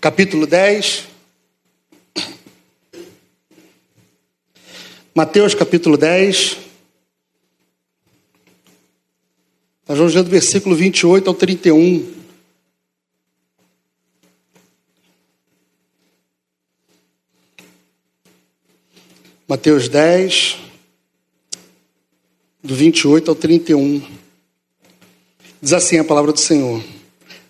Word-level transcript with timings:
capítulo 0.00 0.46
10. 0.46 1.08
Mateus, 5.14 5.54
capítulo 5.54 5.96
10. 5.96 6.58
Nós 9.88 9.98
vamos 9.98 10.14
ler 10.14 10.22
do 10.22 10.30
versículo 10.30 10.76
28 10.76 11.28
ao 11.28 11.34
31. 11.34 12.18
Mateus 19.48 19.88
10, 19.88 20.58
do 22.62 22.74
28 22.74 23.30
ao 23.30 23.34
31. 23.34 24.06
Diz 25.60 25.72
assim 25.72 25.98
a 25.98 26.04
palavra 26.04 26.32
do 26.32 26.38
Senhor: 26.38 26.84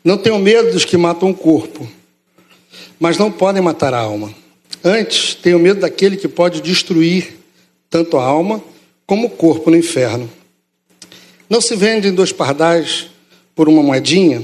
Não 0.05 0.17
tenham 0.17 0.39
medo 0.39 0.73
dos 0.73 0.85
que 0.85 0.97
matam 0.97 1.31
o 1.31 1.35
corpo, 1.35 1.91
mas 2.99 3.19
não 3.19 3.31
podem 3.31 3.63
matar 3.63 3.95
a 3.95 4.01
alma. 4.01 4.35
Antes, 4.85 5.35
tenham 5.35 5.59
medo 5.59 5.81
daquele 5.81 6.17
que 6.17 6.29
pode 6.29 6.61
destruir 6.61 7.39
tanto 7.91 8.17
a 8.17 8.23
alma 8.23 8.63
como 9.07 9.27
o 9.27 9.31
corpo 9.31 9.71
no 9.71 9.77
inferno. 9.77 10.31
Não 11.49 11.61
se 11.61 11.75
vendem 11.75 12.13
dois 12.13 12.33
pardais 12.33 13.07
por 13.55 13.69
uma 13.69 13.83
moedinha? 13.83 14.43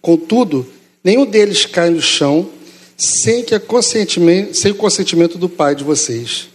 Contudo, 0.00 0.70
nenhum 1.02 1.24
deles 1.24 1.64
cai 1.64 1.90
no 1.90 2.00
chão 2.00 2.48
sem, 2.96 3.42
que 3.42 3.58
consentimento, 3.58 4.54
sem 4.54 4.72
o 4.72 4.74
consentimento 4.74 5.38
do 5.38 5.48
Pai 5.48 5.74
de 5.74 5.84
vocês. 5.84 6.48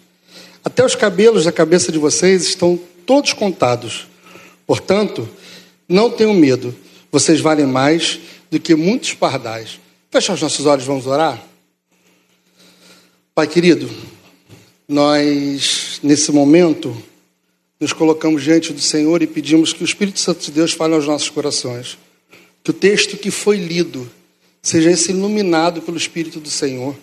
Até 0.64 0.86
os 0.86 0.96
cabelos 0.96 1.46
da 1.46 1.52
cabeça 1.52 1.92
de 1.92 1.98
vocês 1.98 2.44
estão 2.44 2.80
todos 3.06 3.34
contados. 3.34 4.08
Portanto, 4.66 5.28
não 5.88 6.10
tenham 6.10 6.34
medo, 6.34 6.74
vocês 7.12 7.42
valem 7.42 7.66
mais 7.66 8.20
do 8.50 8.60
que 8.60 8.76
muitos 8.76 9.14
pardais. 9.14 9.80
Fecha 10.12 10.34
os 10.34 10.42
nossos 10.42 10.66
olhos, 10.66 10.84
vamos 10.84 11.08
orar? 11.08 11.42
Pai 13.34 13.48
querido, 13.48 13.90
nós, 14.86 16.02
nesse 16.04 16.34
momento, 16.34 16.94
nos 17.80 17.94
colocamos 17.94 18.44
diante 18.44 18.74
do 18.74 18.82
Senhor 18.82 19.22
e 19.22 19.28
pedimos 19.28 19.72
que 19.72 19.82
o 19.82 19.86
Espírito 19.86 20.20
Santo 20.20 20.42
de 20.42 20.52
Deus 20.52 20.74
fale 20.74 20.96
aos 20.96 21.08
nossos 21.08 21.30
corações. 21.30 21.98
Que 22.62 22.72
o 22.72 22.74
texto 22.74 23.16
que 23.16 23.32
foi 23.32 23.56
lido 23.56 24.12
seja 24.62 24.92
esse 24.92 25.12
iluminado 25.12 25.82
pelo 25.82 25.96
Espírito 25.96 26.42
do 26.42 26.50
Senhor 26.50 26.94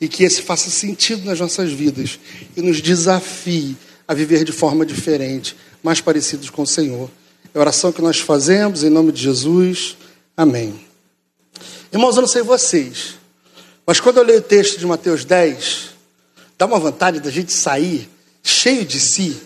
e 0.00 0.06
que 0.06 0.22
esse 0.22 0.40
faça 0.40 0.70
sentido 0.70 1.24
nas 1.24 1.40
nossas 1.40 1.72
vidas 1.72 2.20
e 2.56 2.62
nos 2.62 2.80
desafie 2.80 3.76
a 4.06 4.14
viver 4.14 4.44
de 4.44 4.52
forma 4.52 4.86
diferente, 4.86 5.56
mais 5.82 6.00
parecidos 6.00 6.50
com 6.50 6.62
o 6.62 6.66
Senhor. 6.68 7.10
É 7.52 7.58
a 7.58 7.60
oração 7.60 7.90
que 7.90 8.00
nós 8.00 8.20
fazemos 8.20 8.84
em 8.84 8.90
nome 8.90 9.10
de 9.10 9.20
Jesus. 9.20 9.96
Amém. 10.36 10.83
Irmãos, 11.94 12.16
eu 12.16 12.22
não 12.22 12.28
sei 12.28 12.42
vocês, 12.42 13.14
mas 13.86 14.00
quando 14.00 14.16
eu 14.16 14.24
leio 14.24 14.40
o 14.40 14.42
texto 14.42 14.80
de 14.80 14.84
Mateus 14.84 15.24
10, 15.24 15.90
dá 16.58 16.66
uma 16.66 16.80
vontade 16.80 17.20
da 17.20 17.30
gente 17.30 17.52
sair 17.52 18.10
cheio 18.42 18.84
de 18.84 18.98
si. 18.98 19.40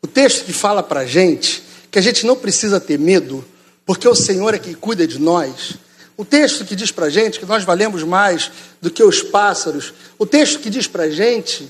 O 0.00 0.06
texto 0.06 0.44
que 0.44 0.52
fala 0.52 0.84
para 0.84 1.00
a 1.00 1.04
gente 1.04 1.64
que 1.90 1.98
a 1.98 2.02
gente 2.02 2.24
não 2.24 2.36
precisa 2.36 2.78
ter 2.78 3.00
medo, 3.00 3.44
porque 3.84 4.06
o 4.06 4.14
Senhor 4.14 4.54
é 4.54 4.60
quem 4.60 4.74
cuida 4.74 5.08
de 5.08 5.18
nós. 5.18 5.74
O 6.16 6.24
texto 6.24 6.64
que 6.64 6.76
diz 6.76 6.92
para 6.92 7.06
a 7.06 7.10
gente 7.10 7.40
que 7.40 7.46
nós 7.46 7.64
valemos 7.64 8.04
mais 8.04 8.52
do 8.80 8.88
que 8.88 9.02
os 9.02 9.22
pássaros. 9.22 9.92
O 10.16 10.24
texto 10.24 10.60
que 10.60 10.70
diz 10.70 10.86
para 10.86 11.02
a 11.02 11.10
gente 11.10 11.68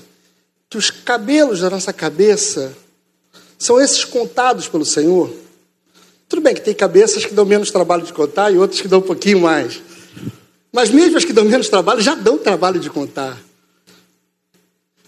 que 0.69 0.77
os 0.77 0.91
cabelos 0.91 1.61
da 1.61 1.71
nossa 1.71 1.91
cabeça 1.91 2.71
são 3.57 3.81
esses 3.81 4.05
contados 4.05 4.67
pelo 4.67 4.85
Senhor. 4.85 5.46
Tudo 6.27 6.41
bem 6.41 6.53
que 6.53 6.61
tem 6.61 6.73
cabeças 6.73 7.25
que 7.25 7.33
dão 7.33 7.45
menos 7.45 7.71
trabalho 7.71 8.03
de 8.03 8.11
contar 8.13 8.51
e 8.51 8.57
outras 8.57 8.81
que 8.81 8.87
dão 8.87 8.99
um 8.99 9.03
pouquinho 9.03 9.39
mais. 9.39 9.81
Mas 10.71 10.89
mesmo 10.89 11.17
as 11.17 11.25
que 11.25 11.33
dão 11.33 11.45
menos 11.45 11.69
trabalho 11.69 12.01
já 12.01 12.15
dão 12.15 12.37
trabalho 12.37 12.79
de 12.79 12.89
contar. 12.89 13.37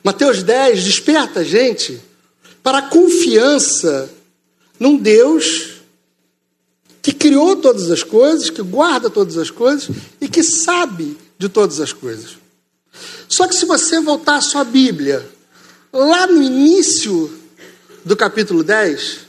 Mateus 0.04 0.42
10 0.44 0.84
desperta 0.84 1.42
a 1.42 1.44
gente 1.44 2.00
para 2.64 2.80
a 2.80 2.82
confiança 2.84 4.10
num 4.80 4.98
Deus 4.98 5.80
que 7.02 7.12
criou 7.12 7.58
todas 7.58 7.92
as 7.92 8.04
coisas, 8.04 8.50
que 8.50 8.62
guarda 8.62 9.10
todas 9.10 9.38
as 9.38 9.52
coisas 9.52 9.90
e 10.22 10.28
que 10.28 10.44
sabe 10.44 11.18
de 11.38 11.50
todas 11.50 11.80
as 11.80 11.92
coisas. 11.92 12.38
Só 13.28 13.48
que 13.48 13.56
se 13.56 13.66
você 13.66 14.00
voltar 14.00 14.36
à 14.36 14.42
sua 14.42 14.64
Bíblia, 14.64 15.28
lá 15.92 16.28
no 16.28 16.42
início 16.42 17.32
do 18.04 18.16
capítulo 18.16 18.64
10, 18.64 19.29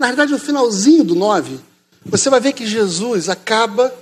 na 0.00 0.06
verdade 0.06 0.32
no 0.32 0.38
finalzinho 0.38 1.04
do 1.04 1.14
9, 1.14 1.60
você 2.06 2.30
vai 2.30 2.40
ver 2.40 2.54
que 2.54 2.66
Jesus 2.66 3.28
acaba 3.28 3.94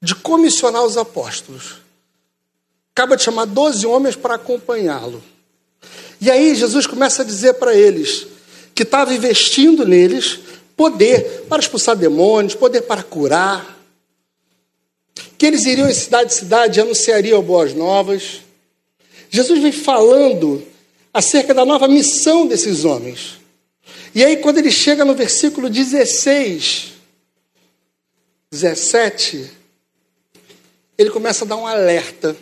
de 0.00 0.14
comissionar 0.14 0.84
os 0.84 0.96
apóstolos. 0.96 1.82
Acaba 2.94 3.16
de 3.16 3.24
chamar 3.24 3.46
12 3.46 3.84
homens 3.84 4.14
para 4.14 4.36
acompanhá-lo. 4.36 5.20
E 6.20 6.30
aí 6.30 6.54
Jesus 6.54 6.86
começa 6.86 7.22
a 7.22 7.24
dizer 7.24 7.54
para 7.54 7.74
eles 7.74 8.28
que 8.76 8.84
estava 8.84 9.12
investindo 9.12 9.84
neles 9.84 10.38
poder 10.76 11.46
para 11.48 11.60
expulsar 11.60 11.96
demônios, 11.96 12.54
poder 12.54 12.82
para 12.82 13.02
curar. 13.02 13.76
Que 15.36 15.46
eles 15.46 15.64
iriam 15.64 15.88
em 15.88 15.94
cidade 15.94 16.32
em 16.32 16.36
cidade 16.36 16.78
e 16.78 16.82
anunciariam 16.82 17.42
boas 17.42 17.74
novas. 17.74 18.40
Jesus 19.30 19.60
vem 19.60 19.72
falando 19.72 20.62
acerca 21.12 21.52
da 21.52 21.64
nova 21.64 21.88
missão 21.88 22.46
desses 22.46 22.84
homens. 22.84 23.42
E 24.14 24.24
aí, 24.24 24.36
quando 24.36 24.58
ele 24.58 24.70
chega 24.70 25.04
no 25.04 25.14
versículo 25.14 25.68
16, 25.68 26.92
17, 28.50 29.50
ele 30.96 31.10
começa 31.10 31.44
a 31.44 31.48
dar 31.48 31.56
um 31.56 31.66
alerta. 31.66 32.36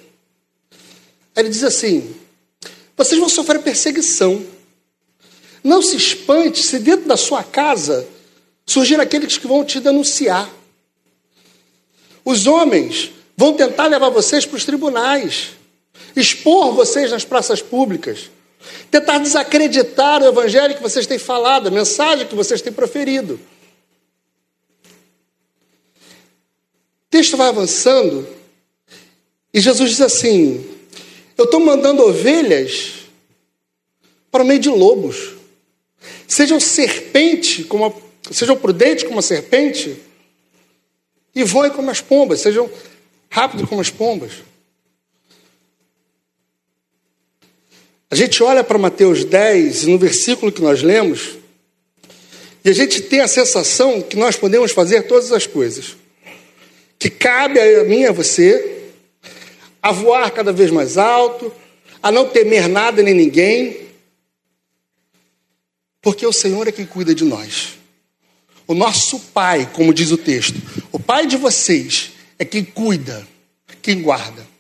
Ele 1.35 1.49
diz 1.49 1.65
assim: 1.65 2.15
vocês 2.97 3.19
vão 3.19 3.29
sofrer 3.29 3.63
perseguição. 3.63 4.45
Não 5.65 5.81
se 5.81 5.97
espante 5.97 6.63
se 6.63 6.79
dentro 6.79 7.07
da 7.07 7.17
sua 7.17 7.43
casa 7.43 8.07
surgir 8.67 9.01
aqueles 9.01 9.39
que 9.39 9.47
vão 9.47 9.65
te 9.65 9.81
denunciar. 9.81 10.51
Os 12.25 12.47
homens 12.47 13.13
vão 13.37 13.55
tentar 13.55 13.87
levar 13.87 14.11
vocês 14.11 14.45
para 14.45 14.57
os 14.57 14.65
tribunais, 14.65 15.51
expor 16.15 16.75
vocês 16.75 17.11
nas 17.11 17.25
praças 17.25 17.63
públicas, 17.63 18.31
tentar 18.91 19.19
desacreditar 19.19 20.23
o 20.23 20.27
evangelho 20.27 20.75
que 20.75 20.83
vocês 20.83 21.07
têm 21.07 21.19
falado, 21.19 21.69
a 21.69 21.71
mensagem 21.71 22.27
que 22.27 22.35
vocês 22.35 22.61
têm 22.61 22.73
proferido. 22.73 23.41
O 26.05 27.11
texto 27.11 27.37
vai 27.37 27.49
avançando 27.49 28.27
e 29.53 29.61
Jesus 29.61 29.91
diz 29.91 30.01
assim: 30.01 30.67
Eu 31.37 31.45
estou 31.45 31.61
mandando 31.61 32.03
ovelhas 32.03 32.95
para 34.31 34.43
o 34.43 34.47
meio 34.47 34.61
de 34.61 34.69
lobos. 34.69 35.33
Sejam 36.27 36.59
serpente 36.59 37.65
como 37.65 37.85
a 37.85 37.93
Sejam 38.31 38.57
prudentes 38.57 39.05
como 39.05 39.19
a 39.19 39.23
serpente 39.23 39.97
e 41.35 41.43
voem 41.43 41.71
como 41.71 41.91
as 41.91 42.01
pombas. 42.01 42.41
Sejam 42.41 42.71
rápidos 43.29 43.69
como 43.69 43.81
as 43.81 43.91
pombas. 43.91 44.33
A 48.13 48.15
gente 48.15 48.43
olha 48.43 48.63
para 48.63 48.77
Mateus 48.77 49.25
10, 49.25 49.87
no 49.87 49.97
versículo 49.97 50.53
que 50.53 50.61
nós 50.61 50.83
lemos, 50.83 51.39
e 52.63 52.69
a 52.69 52.73
gente 52.75 53.01
tem 53.01 53.21
a 53.21 53.27
sensação 53.27 54.03
que 54.03 54.19
nós 54.19 54.37
podemos 54.37 54.71
fazer 54.71 55.07
todas 55.07 55.33
as 55.33 55.47
coisas. 55.47 55.97
Que 56.99 57.09
cabe 57.09 57.59
a 57.59 57.85
mim 57.85 58.01
e 58.01 58.07
a 58.07 58.13
você 58.13 58.91
a 59.81 59.93
voar 59.93 60.31
cada 60.31 60.53
vez 60.53 60.71
mais 60.71 60.99
alto, 60.99 61.51
a 62.03 62.13
não 62.13 62.29
temer 62.29 62.69
nada 62.69 63.03
nem 63.03 63.15
ninguém, 63.15 63.89
porque 66.03 66.27
o 66.27 66.35
Senhor 66.35 66.69
é 66.69 66.73
quem 66.73 66.85
cuida 66.85 67.15
de 67.15 67.25
nós. 67.25 67.79
O 68.67 68.75
nosso 68.75 69.19
Pai, 69.33 69.71
como 69.73 69.95
diz 69.95 70.11
o 70.11 70.19
texto, 70.19 70.61
o 70.93 71.01
Pai 71.01 71.27
de 71.27 71.39
vocês 71.39 72.13
é 72.39 72.45
quem 72.45 72.63
cuida, 72.63 73.27
quem 73.81 74.03
guarda. 74.03 74.52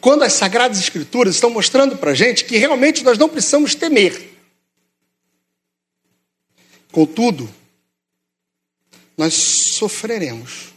Quando 0.00 0.22
as 0.22 0.32
Sagradas 0.34 0.78
Escrituras 0.78 1.34
estão 1.34 1.50
mostrando 1.50 1.96
para 1.96 2.12
a 2.12 2.14
gente 2.14 2.44
que 2.44 2.56
realmente 2.56 3.02
nós 3.02 3.18
não 3.18 3.28
precisamos 3.28 3.74
temer. 3.74 4.36
Contudo, 6.92 7.52
nós 9.16 9.34
sofreremos, 9.74 10.72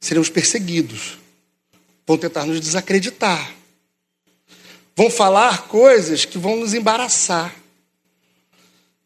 seremos 0.00 0.28
perseguidos, 0.28 1.18
vão 2.06 2.18
tentar 2.18 2.44
nos 2.44 2.60
desacreditar, 2.60 3.54
vão 4.94 5.08
falar 5.08 5.68
coisas 5.68 6.24
que 6.24 6.38
vão 6.38 6.56
nos 6.56 6.74
embaraçar. 6.74 7.54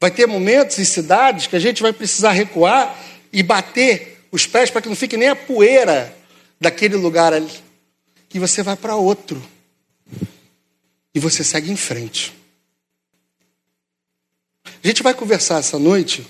Vai 0.01 0.11
ter 0.11 0.27
momentos 0.27 0.79
e 0.79 0.87
cidades 0.87 1.47
que 1.47 1.57
a 1.57 1.61
gente 1.61 1.83
vai 1.83 1.93
precisar 1.93 2.33
recuar 2.33 2.99
e 3.31 3.43
bater 3.43 4.27
os 4.33 4.47
pés 4.47 4.71
para 4.71 4.81
que 4.81 4.89
não 4.89 4.97
fique 4.97 5.17
nem 5.17 5.29
a 5.29 5.37
poeira 5.37 6.17
daquele 6.59 6.97
lugar 6.97 7.35
ali. 7.35 7.70
E 8.33 8.39
você 8.39 8.63
vai 8.63 8.77
para 8.77 8.97
outro. 8.97 9.43
E 11.15 11.21
você 11.21 11.43
segue 11.43 11.71
em 11.71 11.77
frente. 11.77 12.35
A 14.83 14.87
gente 14.87 15.03
vai 15.03 15.13
conversar 15.13 15.59
essa 15.59 15.79
noite 15.79 16.27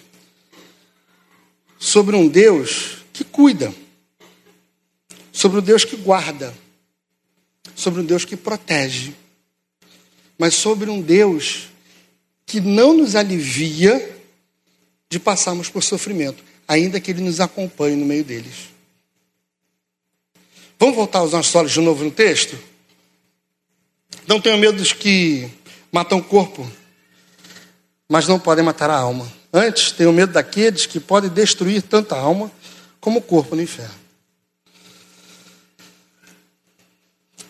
sobre 1.78 2.16
um 2.16 2.26
Deus 2.26 3.04
que 3.12 3.24
cuida. 3.24 3.72
sobre 5.32 5.58
o 5.58 5.62
Deus 5.62 5.84
que 5.84 5.96
guarda, 5.96 6.52
sobre 7.74 8.00
um 8.00 8.04
Deus 8.04 8.26
que 8.26 8.36
protege, 8.36 9.14
mas 10.38 10.54
sobre 10.54 10.90
um 10.90 11.00
Deus 11.00 11.68
que 12.44 12.60
não 12.60 12.92
nos 12.92 13.14
alivia 13.14 14.18
de 15.08 15.18
passarmos 15.18 15.70
por 15.70 15.82
sofrimento, 15.82 16.44
ainda 16.68 17.00
que 17.00 17.10
Ele 17.10 17.22
nos 17.22 17.40
acompanhe 17.40 17.96
no 17.96 18.04
meio 18.04 18.24
deles. 18.24 18.68
Vamos 20.80 20.96
voltar 20.96 21.18
aos 21.18 21.32
nossos 21.32 21.54
olhos 21.54 21.72
de 21.72 21.80
novo 21.82 22.02
no 22.02 22.10
texto? 22.10 22.58
Não 24.26 24.40
tenham 24.40 24.56
medo 24.56 24.78
dos 24.78 24.94
que 24.94 25.46
matam 25.92 26.16
o 26.16 26.24
corpo, 26.24 26.66
mas 28.08 28.26
não 28.26 28.40
podem 28.40 28.64
matar 28.64 28.88
a 28.88 28.96
alma. 28.96 29.30
Antes, 29.52 29.92
tenham 29.92 30.10
medo 30.10 30.32
daqueles 30.32 30.86
que 30.86 30.98
podem 30.98 31.28
destruir 31.28 31.82
tanto 31.82 32.14
a 32.14 32.18
alma 32.18 32.50
como 32.98 33.18
o 33.18 33.22
corpo 33.22 33.54
no 33.54 33.60
inferno. 33.60 33.94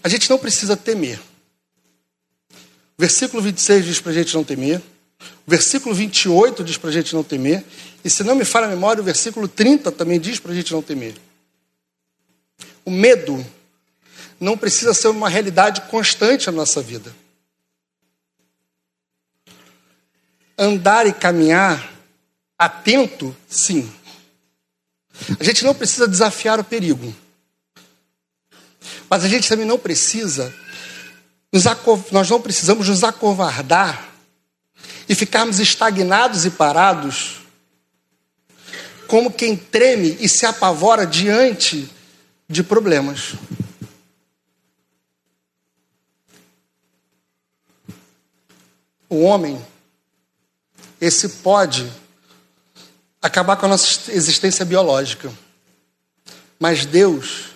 A 0.03 0.09
gente 0.09 0.29
não 0.29 0.37
precisa 0.37 0.77
temer. 0.77 1.21
O 2.51 3.01
versículo 3.01 3.41
26 3.41 3.85
diz 3.85 4.01
para 4.01 4.11
a 4.11 4.15
gente 4.15 4.35
não 4.35 4.43
temer. 4.43 4.83
O 5.47 5.51
versículo 5.51 5.95
28 5.95 6.65
diz 6.65 6.77
para 6.77 6.91
a 6.91 6.93
gente 6.93 7.15
não 7.15 7.23
temer. 7.23 7.65
E 8.05 8.11
se 8.11 8.25
não 8.25 8.35
me 8.35 8.45
falha 8.45 8.67
a 8.67 8.71
memória, 8.71 9.01
o 9.01 9.05
versículo 9.05 9.47
30 9.47 9.93
também 9.93 10.19
diz 10.19 10.41
para 10.41 10.51
a 10.51 10.55
gente 10.55 10.73
não 10.73 10.83
temer. 10.83 11.15
O 12.85 12.91
medo 12.91 13.45
não 14.41 14.57
precisa 14.57 14.95
ser 14.95 15.09
uma 15.09 15.29
realidade 15.29 15.83
constante 15.83 16.47
na 16.47 16.53
nossa 16.53 16.81
vida. 16.81 17.15
Andar 20.57 21.07
e 21.07 21.13
caminhar 21.13 21.93
atento, 22.59 23.37
sim. 23.49 23.91
A 25.39 25.45
gente 25.45 25.65
não 25.65 25.75
precisa 25.75 26.09
desafiar 26.09 26.59
o 26.59 26.65
perigo. 26.65 27.15
Mas 29.09 29.25
a 29.25 29.29
gente 29.29 29.49
também 29.49 29.67
não 29.67 29.79
precisa, 29.79 30.55
nós 32.13 32.31
não 32.31 32.41
precisamos 32.41 32.89
nos 32.89 33.03
acovardar 33.03 34.09
e 35.09 35.15
ficarmos 35.15 35.59
estagnados 35.59 36.47
e 36.47 36.51
parados, 36.51 37.41
como 39.09 39.33
quem 39.33 39.57
treme 39.57 40.17
e 40.21 40.29
se 40.29 40.47
apavora 40.47 41.05
diante 41.05 41.91
de 42.51 42.65
problemas. 42.65 43.35
O 49.09 49.21
homem, 49.21 49.65
esse 51.01 51.29
pode 51.29 51.91
acabar 53.23 53.57
com 53.57 53.67
a 53.67 53.69
nossa 53.69 54.11
existência 54.11 54.65
biológica. 54.65 55.33
Mas 56.59 56.85
Deus 56.85 57.51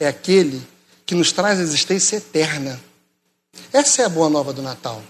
é 0.00 0.08
aquele 0.08 0.60
que 1.06 1.14
nos 1.14 1.30
traz 1.30 1.60
a 1.60 1.62
existência 1.62 2.16
eterna. 2.16 2.80
Essa 3.72 4.02
é 4.02 4.04
a 4.04 4.08
boa 4.08 4.28
nova 4.28 4.52
do 4.52 4.62
Natal. 4.62 5.00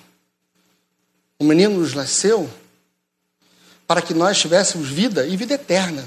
O 1.39 1.45
menino 1.45 1.81
nos 1.81 1.95
nasceu 1.95 2.49
para 3.87 4.03
que 4.03 4.13
nós 4.13 4.39
tivéssemos 4.39 4.91
vida 4.91 5.27
e 5.27 5.35
vida 5.35 5.55
eterna. 5.55 6.07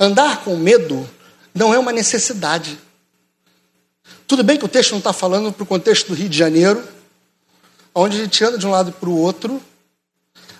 Andar 0.00 0.42
com 0.42 0.56
medo 0.56 1.08
não 1.56 1.72
é 1.72 1.78
uma 1.78 1.90
necessidade. 1.90 2.78
Tudo 4.28 4.44
bem 4.44 4.58
que 4.58 4.64
o 4.64 4.68
texto 4.68 4.90
não 4.90 4.98
está 4.98 5.12
falando 5.12 5.50
para 5.50 5.62
o 5.62 5.66
contexto 5.66 6.08
do 6.08 6.14
Rio 6.14 6.28
de 6.28 6.36
Janeiro, 6.36 6.86
onde 7.94 8.18
a 8.18 8.24
gente 8.24 8.44
anda 8.44 8.58
de 8.58 8.66
um 8.66 8.70
lado 8.70 8.92
para 8.92 9.08
o 9.08 9.18
outro, 9.18 9.60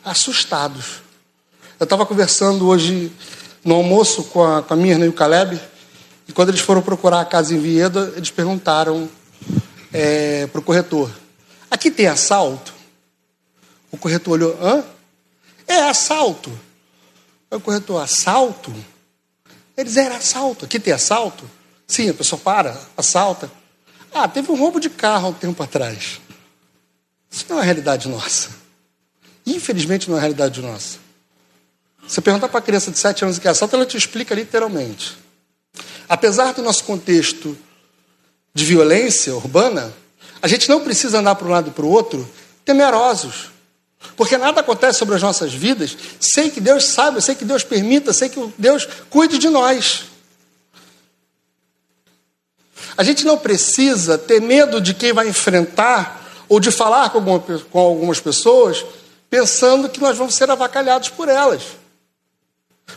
assustados. 0.03 1.03
Eu 1.79 1.85
estava 1.85 2.07
conversando 2.07 2.67
hoje 2.67 3.13
no 3.63 3.75
almoço 3.75 4.25
com 4.25 4.43
a, 4.43 4.63
com 4.63 4.73
a 4.73 4.77
Mirna 4.77 5.05
e 5.05 5.09
o 5.09 5.13
Caleb, 5.13 5.61
e 6.27 6.33
quando 6.33 6.49
eles 6.49 6.63
foram 6.63 6.81
procurar 6.81 7.21
a 7.21 7.25
casa 7.27 7.55
em 7.55 7.59
Vieda, 7.59 8.15
eles 8.17 8.31
perguntaram 8.31 9.09
é, 9.93 10.47
para 10.47 10.61
o 10.61 10.65
corretor: 10.65 11.11
aqui 11.71 11.91
tem 11.91 12.07
assalto? 12.07 12.73
O 13.93 13.99
corretor 13.99 14.33
olhou: 14.33 14.59
hã? 14.63 14.83
É 15.69 15.81
assalto. 15.83 16.51
O 17.51 17.61
corretor: 17.61 18.03
assalto? 18.03 18.73
Eles 19.77 19.97
eram 19.97 20.17
assalto. 20.17 20.65
Aqui 20.65 20.81
tem 20.81 20.93
assalto? 20.93 21.49
Sim, 21.87 22.09
a 22.09 22.15
pessoa 22.15 22.41
para, 22.41 22.81
assalta. 22.97 23.51
Ah, 24.13 24.27
teve 24.27 24.51
um 24.51 24.57
roubo 24.57 24.81
de 24.81 24.89
carro 24.89 25.27
há 25.27 25.31
um 25.31 25.35
tempo 25.35 25.63
atrás. 25.63 26.21
Isso 27.31 27.45
não 27.49 27.59
é 27.59 27.61
a 27.61 27.65
realidade 27.65 28.09
nossa. 28.09 28.51
Infelizmente 29.47 30.09
não 30.09 30.17
é 30.17 30.19
a 30.19 30.23
realidade 30.23 30.61
nossa. 30.63 30.99
Você 32.07 32.21
perguntar 32.21 32.49
para 32.49 32.59
a 32.59 32.63
criança 32.63 32.91
de 32.91 32.99
7 32.99 33.25
anos 33.25 33.39
que 33.39 33.47
é 33.47 33.51
assalto, 33.51 33.77
ela 33.77 33.85
te 33.85 33.97
explica 33.97 34.35
literalmente. 34.35 35.19
Apesar 36.09 36.55
do 36.55 36.63
nosso 36.63 36.85
contexto 36.85 37.57
de 38.55 38.65
violência 38.65 39.35
urbana, 39.35 39.93
a 40.41 40.49
gente 40.49 40.69
não 40.69 40.83
precisa 40.83 41.19
andar 41.19 41.35
para 41.35 41.47
um 41.47 41.51
lado 41.51 41.69
e 41.69 41.73
para 41.73 41.85
o 41.85 41.91
outro 41.91 42.29
temerosos. 42.65 43.51
Porque 44.15 44.37
nada 44.37 44.61
acontece 44.61 44.99
sobre 44.99 45.15
as 45.15 45.23
nossas 45.23 45.53
vidas 45.53 45.97
sem 46.21 46.51
que 46.51 46.61
Deus 46.61 46.85
saiba, 46.85 47.21
sem 47.21 47.35
que 47.35 47.45
Deus 47.45 47.65
permita, 47.65 48.13
sem 48.13 48.29
que 48.29 48.53
Deus 48.59 48.87
cuide 49.11 49.39
de 49.39 49.49
nós. 49.49 50.05
A 52.97 53.03
gente 53.03 53.25
não 53.25 53.37
precisa 53.37 54.17
ter 54.17 54.41
medo 54.41 54.81
de 54.81 54.95
quem 54.95 55.13
vai 55.13 55.29
enfrentar 55.29 56.45
ou 56.49 56.61
de 56.61 56.71
falar 56.71 57.11
com, 57.11 57.19
alguma, 57.19 57.41
com 57.41 57.79
algumas 57.79 58.21
pessoas 58.21 58.85
pensando 59.29 59.89
que 59.89 60.01
nós 60.01 60.17
vamos 60.17 60.35
ser 60.35 60.51
avacalhados 60.51 61.09
por 61.11 61.29
elas. 61.29 61.63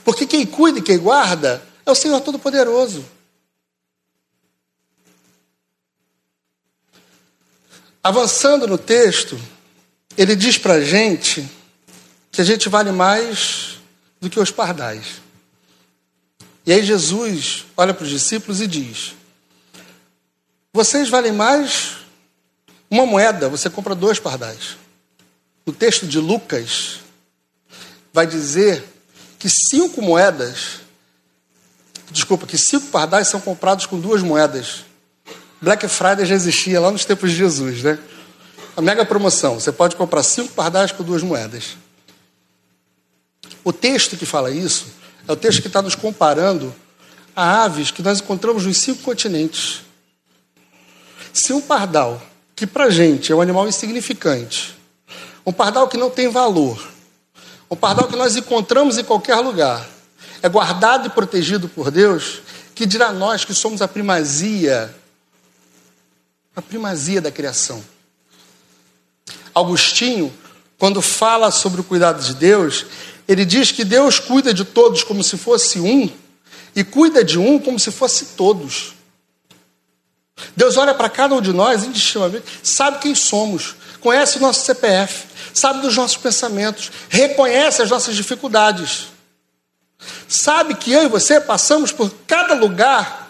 Porque 0.04 0.26
quem 0.26 0.46
cuida 0.46 0.80
e 0.80 0.84
quem 0.84 0.98
guarda 0.98 1.62
é 1.86 1.92
o 1.92 1.96
Senhor 1.96 2.22
Todo-Poderoso. 2.22 3.04
Avançando 8.02 8.68
no 8.68 8.78
texto, 8.78 9.40
ele 10.20 10.36
diz 10.36 10.58
para 10.58 10.74
a 10.74 10.82
gente 10.82 11.50
que 12.30 12.42
a 12.42 12.44
gente 12.44 12.68
vale 12.68 12.92
mais 12.92 13.78
do 14.20 14.30
que 14.30 14.38
os 14.38 14.52
pardais. 14.52 15.22
E 16.66 16.74
aí 16.74 16.84
Jesus 16.84 17.66
olha 17.78 17.94
para 17.94 18.04
os 18.04 18.10
discípulos 18.10 18.60
e 18.60 18.68
diz: 18.68 19.16
Vocês 20.74 21.08
valem 21.08 21.32
mais 21.32 22.00
uma 22.92 23.06
moeda, 23.06 23.48
você 23.48 23.70
compra 23.70 23.96
dois 23.96 24.20
pardais. 24.20 24.76
O 25.66 25.72
texto 25.72 26.06
de 26.06 26.20
Lucas 26.20 27.00
vai 28.12 28.28
dizer 28.28 28.84
que 29.40 29.48
cinco 29.50 30.02
moedas, 30.02 30.82
desculpa, 32.12 32.46
que 32.46 32.58
cinco 32.58 32.88
pardais 32.88 33.30
são 33.30 33.40
comprados 33.40 33.86
com 33.86 33.98
duas 33.98 34.22
moedas. 34.22 34.84
Black 35.62 35.88
Friday 35.88 36.26
já 36.26 36.36
existia 36.36 36.82
lá 36.82 36.92
nos 36.92 37.06
tempos 37.06 37.32
de 37.32 37.38
Jesus, 37.38 37.84
né? 37.84 37.98
A 38.76 38.82
mega 38.82 39.06
promoção, 39.06 39.60
você 39.60 39.72
pode 39.72 39.96
comprar 39.96 40.24
cinco 40.24 40.54
pardais 40.54 40.92
com 40.92 41.04
duas 41.04 41.22
moedas. 41.22 41.78
O 43.64 43.74
texto 43.74 44.16
que 44.16 44.26
fala 44.26 44.52
isso 44.52 44.88
é 45.28 45.32
o 45.32 45.36
texto 45.36 45.62
que 45.62 45.68
está 45.68 45.82
nos 45.82 45.96
comparando 45.96 46.74
a 47.36 47.64
aves 47.64 47.92
que 47.92 48.02
nós 48.02 48.20
encontramos 48.20 48.66
nos 48.66 48.78
cinco 48.78 49.04
continentes. 49.04 49.82
Se 51.34 51.54
um 51.54 51.62
pardal, 51.62 52.22
que 52.56 52.66
para 52.66 52.90
gente 52.90 53.32
é 53.32 53.36
um 53.36 53.42
animal 53.42 53.68
insignificante, 53.68 54.76
um 55.46 55.52
pardal 55.52 55.88
que 55.88 55.98
não 55.98 56.10
tem 56.10 56.30
valor, 56.30 56.82
o 57.70 57.76
pardal 57.76 58.08
que 58.08 58.16
nós 58.16 58.36
encontramos 58.36 58.98
em 58.98 59.04
qualquer 59.04 59.38
lugar 59.38 59.88
é 60.42 60.50
guardado 60.50 61.08
e 61.08 61.10
protegido 61.10 61.70
por 61.70 61.92
Deus, 61.92 62.42
que 62.74 62.86
dirá 62.86 63.12
nós 63.12 63.46
que 63.46 63.54
somos 63.54 63.82
a 63.82 63.88
primazia, 63.88 64.94
a 66.56 66.62
primazia 66.62 67.22
da 67.22 67.32
criação. 67.32 67.84
Agostinho, 69.60 70.34
quando 70.78 71.02
fala 71.02 71.52
sobre 71.52 71.82
o 71.82 71.84
cuidado 71.84 72.24
de 72.24 72.34
Deus, 72.34 72.86
ele 73.28 73.46
diz 73.46 73.72
que 73.72 73.84
Deus 73.84 74.20
cuida 74.20 74.54
de 74.54 74.66
todos 74.66 75.04
como 75.04 75.24
se 75.24 75.38
fosse 75.38 75.80
um, 75.80 76.10
e 76.76 76.84
cuida 76.84 77.24
de 77.24 77.38
um 77.38 77.60
como 77.60 77.80
se 77.80 77.92
fosse 77.92 78.28
todos. 78.38 78.94
Deus 80.56 80.78
olha 80.78 80.94
para 80.94 81.10
cada 81.10 81.36
um 81.36 81.42
de 81.42 81.52
nós 81.52 81.84
indistintivamente, 81.84 82.46
sabe 82.64 83.00
quem 83.00 83.14
somos, 83.14 83.76
conhece 84.00 84.38
o 84.38 84.42
nosso 84.42 84.66
CPF, 84.66 85.26
sabe 85.54 85.82
dos 85.82 85.96
nossos 85.96 86.18
pensamentos, 86.18 86.92
reconhece 87.10 87.82
as 87.82 87.90
nossas 87.90 88.16
dificuldades. 88.16 89.08
Sabe 90.28 90.76
que 90.76 90.92
eu 90.92 91.04
e 91.04 91.08
você 91.08 91.42
passamos 91.42 91.92
por 91.92 92.10
cada 92.26 92.54
lugar 92.54 93.30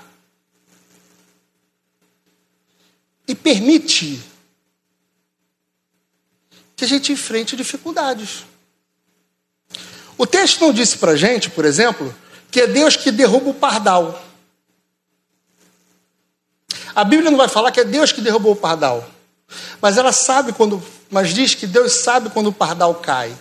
e 3.28 3.34
permite 3.34 4.22
que 6.80 6.86
a 6.86 6.88
gente 6.88 7.12
enfrente 7.12 7.58
dificuldades. 7.58 8.46
O 10.18 10.26
texto 10.26 10.62
não 10.62 10.72
disse 10.72 10.98
para 10.98 11.14
gente, 11.18 11.50
por 11.50 11.66
exemplo, 11.66 12.16
que 12.50 12.62
é 12.62 12.68
Deus 12.68 12.96
que 12.96 13.12
derruba 13.12 13.50
o 13.50 13.54
pardal. 13.54 14.24
A 16.96 17.04
Bíblia 17.04 17.30
não 17.30 17.38
vai 17.38 17.50
falar 17.50 17.74
que 17.74 17.82
é 17.82 17.84
Deus 17.84 18.14
que 18.14 18.22
derrubou 18.22 18.54
o 18.54 18.56
pardal. 18.56 19.06
Mas 19.82 19.98
ela 19.98 20.14
sabe 20.14 20.54
quando, 20.54 20.82
mas 21.12 21.34
diz 21.34 21.54
que 21.54 21.68
Deus 21.68 21.96
sabe 21.96 22.30
quando 22.30 22.48
o 22.48 22.54
pardal 22.54 22.96
cai. 22.96 23.38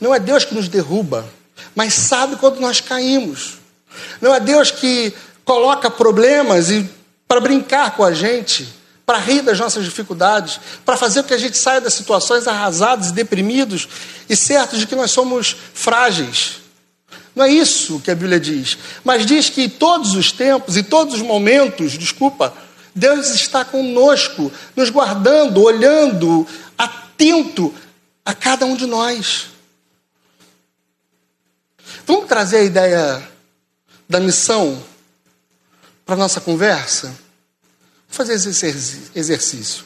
Não 0.00 0.12
é 0.12 0.18
Deus 0.18 0.44
que 0.44 0.54
nos 0.54 0.66
derruba, 0.66 1.32
mas 1.76 1.94
sabe 1.94 2.34
quando 2.34 2.58
nós 2.58 2.80
caímos. 2.80 3.58
Não 4.20 4.34
é 4.34 4.40
Deus 4.40 4.72
que 4.72 5.14
coloca 5.44 5.88
problemas 5.88 6.70
e 6.70 6.90
para 7.28 7.40
brincar 7.40 7.94
com 7.94 8.02
a 8.02 8.12
gente, 8.12 8.79
para 9.10 9.18
rir 9.18 9.42
das 9.42 9.58
nossas 9.58 9.84
dificuldades, 9.84 10.60
para 10.84 10.96
fazer 10.96 11.22
com 11.22 11.28
que 11.30 11.34
a 11.34 11.38
gente 11.38 11.58
saia 11.58 11.80
das 11.80 11.94
situações 11.94 12.46
arrasados 12.46 13.08
e 13.08 13.12
deprimidos 13.12 13.88
e 14.28 14.36
certos 14.36 14.78
de 14.78 14.86
que 14.86 14.94
nós 14.94 15.10
somos 15.10 15.56
frágeis. 15.74 16.60
Não 17.34 17.44
é 17.44 17.50
isso 17.50 17.98
que 17.98 18.12
a 18.12 18.14
Bíblia 18.14 18.38
diz, 18.38 18.78
mas 19.02 19.26
diz 19.26 19.50
que 19.50 19.62
em 19.62 19.68
todos 19.68 20.14
os 20.14 20.30
tempos 20.30 20.76
e 20.76 20.84
todos 20.84 21.14
os 21.14 21.22
momentos, 21.22 21.98
desculpa, 21.98 22.54
Deus 22.94 23.30
está 23.30 23.64
conosco, 23.64 24.52
nos 24.76 24.90
guardando, 24.90 25.60
olhando, 25.60 26.46
atento 26.78 27.74
a 28.24 28.32
cada 28.32 28.64
um 28.64 28.76
de 28.76 28.86
nós. 28.86 29.46
Vamos 32.06 32.28
trazer 32.28 32.58
a 32.58 32.62
ideia 32.62 33.28
da 34.08 34.20
missão 34.20 34.80
para 36.06 36.14
nossa 36.14 36.40
conversa? 36.40 37.12
Fazer 38.10 38.34
esse 38.34 39.10
exercício. 39.14 39.84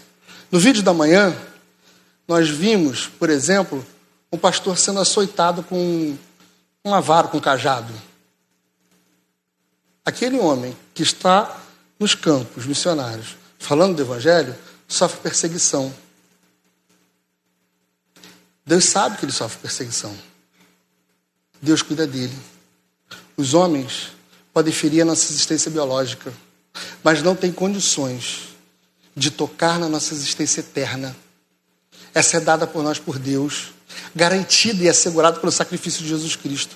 No 0.50 0.58
vídeo 0.58 0.82
da 0.82 0.94
manhã, 0.94 1.36
nós 2.26 2.48
vimos, 2.48 3.06
por 3.06 3.28
exemplo, 3.28 3.86
um 4.32 4.38
pastor 4.38 4.78
sendo 4.78 4.98
açoitado 4.98 5.62
com 5.62 6.16
um 6.84 6.94
avaro, 6.94 7.28
com 7.28 7.38
um 7.38 7.40
cajado. 7.40 7.92
Aquele 10.04 10.38
homem 10.38 10.76
que 10.92 11.02
está 11.02 11.60
nos 11.98 12.14
campos 12.14 12.66
missionários, 12.66 13.36
falando 13.58 13.96
do 13.96 14.02
Evangelho, 14.02 14.54
sofre 14.88 15.20
perseguição. 15.20 15.94
Deus 18.66 18.86
sabe 18.86 19.18
que 19.18 19.24
ele 19.24 19.32
sofre 19.32 19.60
perseguição. 19.60 20.16
Deus 21.60 21.82
cuida 21.82 22.06
dele. 22.06 22.36
Os 23.36 23.54
homens 23.54 24.12
podem 24.52 24.72
ferir 24.72 25.02
a 25.02 25.04
nossa 25.04 25.24
existência 25.30 25.70
biológica, 25.70 26.32
mas 27.04 27.22
não 27.22 27.36
têm 27.36 27.52
condições 27.52 28.54
de 29.14 29.30
tocar 29.30 29.78
na 29.78 29.90
nossa 29.90 30.14
existência 30.14 30.60
eterna. 30.60 31.14
Essa 32.14 32.38
é 32.38 32.40
dada 32.40 32.66
por 32.66 32.82
nós 32.82 32.98
por 32.98 33.18
Deus, 33.18 33.74
garantida 34.14 34.82
e 34.82 34.88
assegurada 34.88 35.38
pelo 35.38 35.52
sacrifício 35.52 36.02
de 36.02 36.08
Jesus 36.08 36.34
Cristo. 36.34 36.74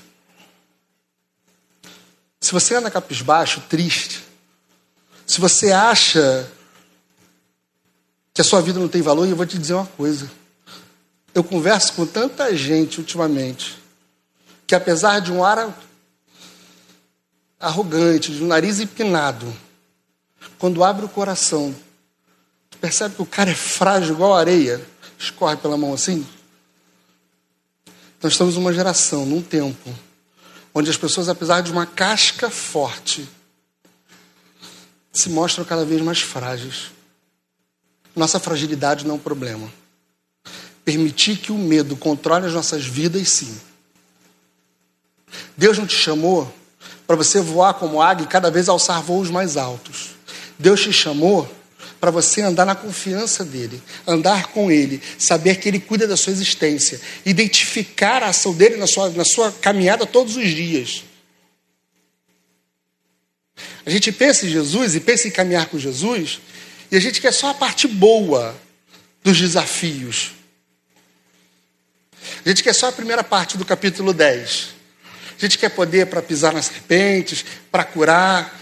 Se 2.40 2.52
você 2.52 2.75
anda 2.75 2.90
capisbaixo, 2.90 3.62
triste, 3.70 4.23
se 5.26 5.40
você 5.40 5.73
acha 5.73 6.49
que 8.35 8.42
a 8.42 8.44
sua 8.44 8.61
vida 8.61 8.78
não 8.78 8.87
tem 8.87 9.00
valor, 9.00 9.26
eu 9.26 9.35
vou 9.35 9.47
te 9.47 9.58
dizer 9.58 9.75
uma 9.75 9.87
coisa. 9.87 10.30
Eu 11.35 11.42
converso 11.42 11.94
com 11.94 12.06
tanta 12.06 12.54
gente 12.54 12.99
ultimamente 13.00 13.78
que, 14.66 14.75
apesar 14.75 15.20
de 15.20 15.32
um 15.32 15.42
ar 15.42 15.75
arrogante, 17.58 18.32
de 18.32 18.44
um 18.44 18.47
nariz 18.47 18.78
empinado, 18.78 19.52
quando 20.59 20.85
abre 20.85 21.05
o 21.05 21.09
coração, 21.09 21.75
percebe 22.81 23.17
que 23.17 23.23
o 23.23 23.26
cara 23.26 23.50
é 23.50 23.55
frágil 23.55 24.14
igual 24.14 24.35
areia, 24.35 24.85
escorre 25.19 25.57
pela 25.57 25.76
mão 25.76 25.93
assim. 25.93 26.26
Nós 28.23 28.33
estamos 28.33 28.57
numa 28.57 28.73
geração, 28.73 29.25
num 29.25 29.43
tempo, 29.43 29.95
onde 30.75 30.90
as 30.90 30.97
pessoas, 30.97 31.28
apesar 31.28 31.61
de 31.61 31.71
uma 31.71 31.87
casca 31.87 32.50
forte, 32.50 33.28
se 35.12 35.28
mostram 35.28 35.64
cada 35.64 35.85
vez 35.85 36.00
mais 36.00 36.21
frágeis. 36.21 36.90
Nossa 38.14 38.40
fragilidade 38.40 39.05
não 39.07 39.14
é 39.14 39.19
um 39.19 39.21
problema. 39.21 39.73
Permitir 40.85 41.37
que 41.37 41.52
o 41.52 41.59
medo 41.59 41.97
controle 41.97 42.47
as 42.47 42.55
nossas 42.55 42.85
vidas, 42.85 43.28
sim. 43.28 43.61
Deus 45.57 45.78
não 45.78 45.87
te 45.87 45.97
chamou 45.97 46.52
para 47.07 47.17
você 47.17 47.40
voar 47.40 47.75
como 47.75 48.02
águia 48.02 48.25
e 48.25 48.28
cada 48.28 48.50
vez 48.50 48.69
alçar 48.69 49.02
voos 49.02 49.31
mais 49.31 49.57
altos. 49.57 50.17
Deus 50.58 50.82
te 50.82 50.92
chamou 50.92 51.48
para 52.00 52.10
você 52.10 52.42
andar 52.42 52.64
na 52.64 52.74
confiança 52.74 53.44
dele, 53.44 53.82
andar 54.06 54.48
com 54.48 54.70
ele, 54.70 55.00
saber 55.18 55.56
que 55.56 55.68
ele 55.68 55.80
cuida 55.80 56.06
da 56.06 56.16
sua 56.16 56.32
existência, 56.32 57.00
identificar 57.24 58.22
a 58.22 58.28
ação 58.28 58.54
dele 58.54 58.76
na 58.76 58.86
sua, 58.86 59.10
na 59.10 59.24
sua 59.24 59.52
caminhada 59.52 60.06
todos 60.06 60.36
os 60.36 60.48
dias. 60.48 61.04
A 63.84 63.90
gente 63.90 64.12
pensa 64.12 64.46
em 64.46 64.50
Jesus 64.50 64.94
e 64.94 65.00
pensa 65.00 65.28
em 65.28 65.30
caminhar 65.30 65.66
com 65.66 65.78
Jesus, 65.78 66.40
e 66.90 66.96
a 66.96 67.00
gente 67.00 67.20
quer 67.20 67.32
só 67.32 67.50
a 67.50 67.54
parte 67.54 67.88
boa 67.88 68.56
dos 69.22 69.38
desafios. 69.38 70.32
A 72.44 72.48
gente 72.48 72.62
quer 72.62 72.74
só 72.74 72.88
a 72.88 72.92
primeira 72.92 73.24
parte 73.24 73.56
do 73.56 73.64
capítulo 73.64 74.12
10. 74.12 74.68
A 75.36 75.40
gente 75.40 75.58
quer 75.58 75.70
poder 75.70 76.06
para 76.06 76.22
pisar 76.22 76.52
nas 76.52 76.66
serpentes, 76.66 77.44
para 77.70 77.84
curar. 77.84 78.58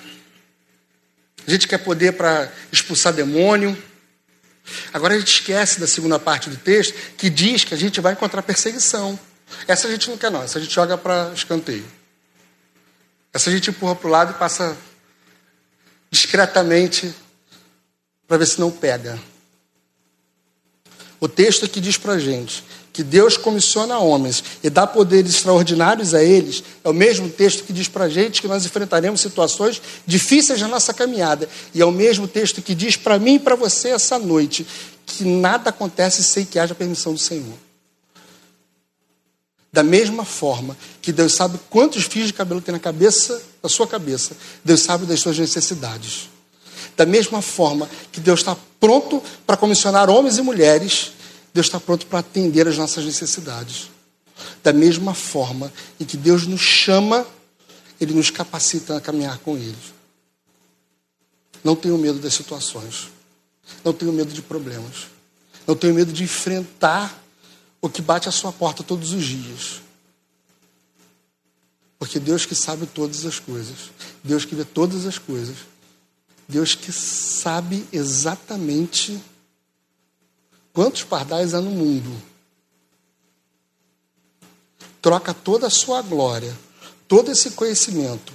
A 1.46 1.50
gente 1.50 1.68
quer 1.68 1.78
poder 1.78 2.12
para 2.12 2.52
expulsar 2.72 3.12
demônio. 3.12 3.76
Agora 4.92 5.14
a 5.14 5.18
gente 5.18 5.32
esquece 5.32 5.78
da 5.78 5.86
segunda 5.86 6.18
parte 6.18 6.50
do 6.50 6.56
texto 6.56 6.94
que 7.16 7.30
diz 7.30 7.62
que 7.62 7.72
a 7.72 7.76
gente 7.76 8.00
vai 8.00 8.14
encontrar 8.14 8.42
perseguição. 8.42 9.18
Essa 9.68 9.86
a 9.86 9.90
gente 9.90 10.10
não 10.10 10.18
quer, 10.18 10.30
não. 10.30 10.42
Essa 10.42 10.58
a 10.58 10.60
gente 10.60 10.74
joga 10.74 10.98
para 10.98 11.30
escanteio. 11.32 11.86
Essa 13.32 13.50
a 13.50 13.52
gente 13.52 13.70
empurra 13.70 13.94
para 13.94 14.08
o 14.08 14.10
lado 14.10 14.32
e 14.32 14.34
passa 14.34 14.76
discretamente 16.10 17.14
para 18.26 18.38
ver 18.38 18.46
se 18.46 18.58
não 18.58 18.70
pega. 18.70 19.18
O 21.20 21.28
texto 21.28 21.64
aqui 21.64 21.80
diz 21.80 21.96
para 21.96 22.14
a 22.14 22.18
gente 22.18 22.64
que 22.96 23.04
Deus 23.04 23.36
comissiona 23.36 23.98
homens 23.98 24.42
e 24.64 24.70
dá 24.70 24.86
poderes 24.86 25.34
extraordinários 25.34 26.14
a 26.14 26.24
eles, 26.24 26.64
é 26.82 26.88
o 26.88 26.94
mesmo 26.94 27.28
texto 27.28 27.62
que 27.62 27.70
diz 27.70 27.88
para 27.88 28.06
a 28.06 28.08
gente 28.08 28.40
que 28.40 28.48
nós 28.48 28.64
enfrentaremos 28.64 29.20
situações 29.20 29.82
difíceis 30.06 30.58
na 30.62 30.66
nossa 30.66 30.94
caminhada. 30.94 31.46
E 31.74 31.82
é 31.82 31.84
o 31.84 31.92
mesmo 31.92 32.26
texto 32.26 32.62
que 32.62 32.74
diz 32.74 32.96
para 32.96 33.18
mim 33.18 33.34
e 33.34 33.38
para 33.38 33.54
você 33.54 33.90
essa 33.90 34.18
noite 34.18 34.66
que 35.04 35.24
nada 35.24 35.68
acontece 35.68 36.24
sem 36.24 36.46
que 36.46 36.58
haja 36.58 36.74
permissão 36.74 37.12
do 37.12 37.18
Senhor. 37.18 37.52
Da 39.70 39.82
mesma 39.82 40.24
forma 40.24 40.74
que 41.02 41.12
Deus 41.12 41.34
sabe 41.34 41.60
quantos 41.68 42.04
fios 42.04 42.28
de 42.28 42.32
cabelo 42.32 42.62
tem 42.62 42.72
na 42.72 42.78
cabeça, 42.78 43.42
na 43.62 43.68
sua 43.68 43.86
cabeça, 43.86 44.34
Deus 44.64 44.80
sabe 44.80 45.04
das 45.04 45.20
suas 45.20 45.38
necessidades. 45.38 46.30
Da 46.96 47.04
mesma 47.04 47.42
forma 47.42 47.90
que 48.10 48.20
Deus 48.20 48.40
está 48.40 48.56
pronto 48.80 49.22
para 49.46 49.54
comissionar 49.54 50.08
homens 50.08 50.38
e 50.38 50.42
mulheres, 50.42 51.12
Deus 51.56 51.68
está 51.68 51.80
pronto 51.80 52.06
para 52.06 52.18
atender 52.18 52.68
as 52.68 52.76
nossas 52.76 53.02
necessidades. 53.02 53.88
Da 54.62 54.74
mesma 54.74 55.14
forma 55.14 55.72
em 55.98 56.04
que 56.04 56.14
Deus 56.14 56.46
nos 56.46 56.60
chama, 56.60 57.26
Ele 57.98 58.12
nos 58.12 58.28
capacita 58.28 58.94
a 58.94 59.00
caminhar 59.00 59.38
com 59.38 59.56
Ele. 59.56 59.74
Não 61.64 61.74
tenho 61.74 61.96
medo 61.96 62.18
das 62.18 62.34
situações. 62.34 63.08
Não 63.82 63.94
tenho 63.94 64.12
medo 64.12 64.34
de 64.34 64.42
problemas. 64.42 65.06
Não 65.66 65.74
tenho 65.74 65.94
medo 65.94 66.12
de 66.12 66.24
enfrentar 66.24 67.24
o 67.80 67.88
que 67.88 68.02
bate 68.02 68.28
à 68.28 68.32
sua 68.32 68.52
porta 68.52 68.82
todos 68.82 69.14
os 69.14 69.24
dias. 69.24 69.80
Porque 71.98 72.20
Deus 72.20 72.44
que 72.44 72.54
sabe 72.54 72.86
todas 72.86 73.24
as 73.24 73.38
coisas, 73.38 73.90
Deus 74.22 74.44
que 74.44 74.54
vê 74.54 74.62
todas 74.62 75.06
as 75.06 75.16
coisas, 75.18 75.56
Deus 76.46 76.74
que 76.74 76.92
sabe 76.92 77.86
exatamente 77.90 79.18
quantos 80.76 81.02
pardais 81.04 81.54
há 81.54 81.60
no 81.62 81.70
mundo, 81.70 82.14
troca 85.00 85.32
toda 85.32 85.68
a 85.68 85.70
sua 85.70 86.02
glória, 86.02 86.54
todo 87.08 87.30
esse 87.32 87.52
conhecimento 87.52 88.30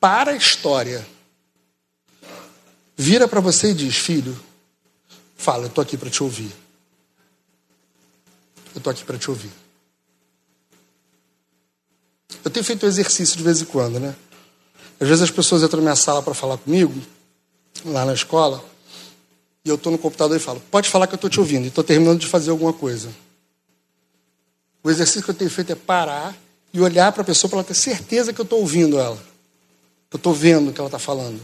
para 0.00 0.30
a 0.30 0.34
história, 0.34 1.06
vira 2.96 3.28
para 3.28 3.38
você 3.38 3.72
e 3.72 3.74
diz: 3.74 3.96
Filho, 3.96 4.34
fala, 5.36 5.64
eu 5.64 5.66
estou 5.66 5.82
aqui 5.82 5.98
para 5.98 6.08
te 6.08 6.22
ouvir. 6.22 6.50
Eu 8.74 8.78
estou 8.78 8.90
aqui 8.90 9.04
para 9.04 9.18
te 9.18 9.28
ouvir. 9.28 9.52
Eu 12.42 12.50
tenho 12.50 12.64
feito 12.64 12.86
exercício 12.86 13.36
de 13.36 13.42
vez 13.42 13.60
em 13.60 13.66
quando, 13.66 14.00
né? 14.00 14.16
Às 14.98 15.06
vezes 15.06 15.22
as 15.22 15.30
pessoas 15.30 15.62
entram 15.62 15.80
na 15.80 15.90
minha 15.90 15.96
sala 15.96 16.22
para 16.22 16.32
falar 16.32 16.56
comigo, 16.56 16.98
lá 17.84 18.06
na 18.06 18.14
escola, 18.14 18.64
e 19.64 19.68
eu 19.68 19.76
estou 19.76 19.90
no 19.90 19.98
computador 19.98 20.36
e 20.36 20.40
falo, 20.40 20.60
pode 20.70 20.88
falar 20.88 21.06
que 21.06 21.14
eu 21.14 21.16
estou 21.16 21.30
te 21.30 21.40
ouvindo, 21.40 21.64
e 21.64 21.68
estou 21.68 21.82
terminando 21.82 22.20
de 22.20 22.26
fazer 22.26 22.50
alguma 22.50 22.72
coisa. 22.72 23.10
O 24.82 24.90
exercício 24.90 25.22
que 25.22 25.30
eu 25.30 25.34
tenho 25.34 25.50
feito 25.50 25.72
é 25.72 25.74
parar 25.74 26.36
e 26.72 26.80
olhar 26.80 27.10
para 27.12 27.22
a 27.22 27.24
pessoa 27.24 27.48
para 27.48 27.60
ela 27.60 27.66
ter 27.66 27.74
certeza 27.74 28.32
que 28.32 28.40
eu 28.40 28.44
estou 28.44 28.60
ouvindo 28.60 28.98
ela. 28.98 29.18
Eu 30.10 30.16
estou 30.16 30.34
vendo 30.34 30.70
o 30.70 30.72
que 30.72 30.78
ela 30.78 30.88
está 30.88 30.98
falando. 30.98 31.40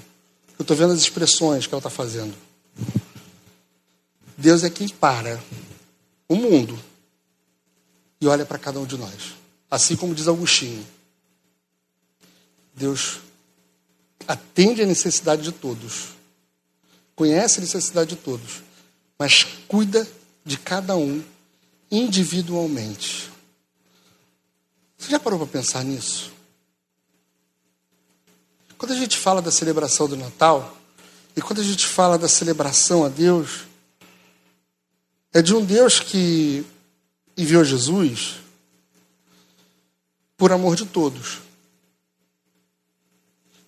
Eu 0.58 0.62
estou 0.62 0.76
vendo 0.76 0.92
as 0.92 1.00
expressões 1.00 1.66
que 1.66 1.72
ela 1.72 1.78
está 1.78 1.88
fazendo. 1.88 2.34
Deus 4.36 4.62
é 4.62 4.68
quem 4.68 4.88
para 4.88 5.42
o 6.28 6.34
mundo 6.34 6.78
e 8.20 8.26
olha 8.26 8.44
para 8.44 8.58
cada 8.58 8.78
um 8.78 8.84
de 8.84 8.98
nós. 8.98 9.34
Assim 9.70 9.96
como 9.96 10.14
diz 10.14 10.28
Agostinho. 10.28 10.86
Deus 12.74 13.20
atende 14.28 14.82
a 14.82 14.86
necessidade 14.86 15.42
de 15.42 15.52
todos, 15.52 16.10
conhece 17.20 17.58
a 17.58 17.60
necessidade 17.60 18.16
de 18.16 18.16
todos, 18.16 18.62
mas 19.18 19.44
cuida 19.68 20.08
de 20.42 20.56
cada 20.56 20.96
um 20.96 21.22
individualmente. 21.90 23.30
Você 24.96 25.10
já 25.10 25.20
parou 25.20 25.38
para 25.38 25.48
pensar 25.48 25.84
nisso? 25.84 26.32
Quando 28.78 28.92
a 28.92 28.96
gente 28.96 29.18
fala 29.18 29.42
da 29.42 29.50
celebração 29.50 30.08
do 30.08 30.16
Natal, 30.16 30.74
e 31.36 31.42
quando 31.42 31.60
a 31.60 31.62
gente 31.62 31.86
fala 31.86 32.16
da 32.16 32.26
celebração 32.26 33.04
a 33.04 33.10
Deus, 33.10 33.66
é 35.30 35.42
de 35.42 35.54
um 35.54 35.62
Deus 35.62 36.00
que 36.00 36.64
enviou 37.36 37.66
Jesus 37.66 38.36
por 40.38 40.52
amor 40.52 40.74
de 40.74 40.86
todos. 40.86 41.40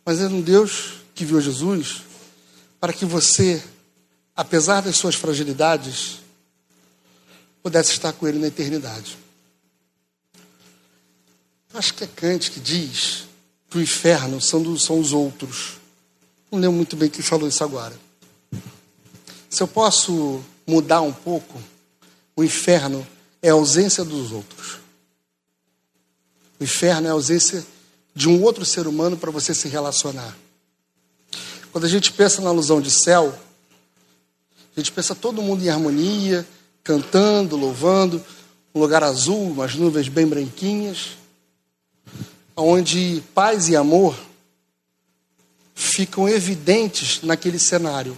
Mas 0.06 0.23
é 0.23 0.26
um 0.26 0.40
Deus 0.40 0.94
que 1.14 1.25
enviou 1.25 1.42
Jesus 1.42 2.12
para 2.83 2.93
que 2.93 3.05
você, 3.05 3.62
apesar 4.35 4.81
das 4.81 4.97
suas 4.97 5.15
fragilidades, 5.15 6.19
pudesse 7.62 7.93
estar 7.93 8.12
com 8.12 8.27
Ele 8.27 8.41
na 8.41 8.49
eternidade. 8.49 9.17
Acho 11.73 11.95
que 11.95 12.03
é 12.03 12.09
Kant 12.09 12.51
que 12.51 12.59
diz 12.59 13.29
que 13.71 13.79
o 13.79 13.81
inferno 13.81 14.41
são, 14.41 14.61
do, 14.61 14.77
são 14.81 14.99
os 14.99 15.12
outros. 15.12 15.75
Não 16.51 16.59
lembro 16.59 16.75
muito 16.75 16.97
bem 16.97 17.09
quem 17.09 17.23
falou 17.23 17.47
isso 17.47 17.62
agora. 17.62 17.97
Se 19.49 19.62
eu 19.62 19.69
posso 19.69 20.43
mudar 20.67 21.03
um 21.03 21.12
pouco, 21.12 21.62
o 22.35 22.43
inferno 22.43 23.07
é 23.41 23.51
a 23.51 23.53
ausência 23.53 24.03
dos 24.03 24.33
outros. 24.33 24.81
O 26.59 26.65
inferno 26.65 27.07
é 27.07 27.11
a 27.11 27.15
ausência 27.15 27.65
de 28.12 28.29
um 28.29 28.43
outro 28.43 28.65
ser 28.65 28.89
humano 28.89 29.17
para 29.17 29.31
você 29.31 29.55
se 29.55 29.69
relacionar. 29.69 30.37
Quando 31.73 31.85
a 31.85 31.88
gente 31.88 32.12
pensa 32.12 32.41
na 32.41 32.50
alusão 32.50 32.81
de 32.81 32.91
céu, 32.91 33.35
a 34.76 34.81
gente 34.81 34.93
pensa 34.93 35.14
todo 35.14 35.43
mundo 35.43 35.64
em 35.64 35.69
harmonia, 35.69 36.47
cantando, 36.85 37.57
louvando, 37.57 38.25
um 38.75 38.81
lugar 38.81 39.02
azul, 39.02 39.50
umas 39.50 39.75
nuvens 39.75 40.09
bem 40.09 40.26
branquinhas 40.26 41.23
onde 42.57 43.23
paz 43.35 43.69
e 43.69 43.76
amor 43.76 44.17
ficam 45.75 46.29
evidentes 46.29 47.23
naquele 47.23 47.59
cenário. 47.59 48.17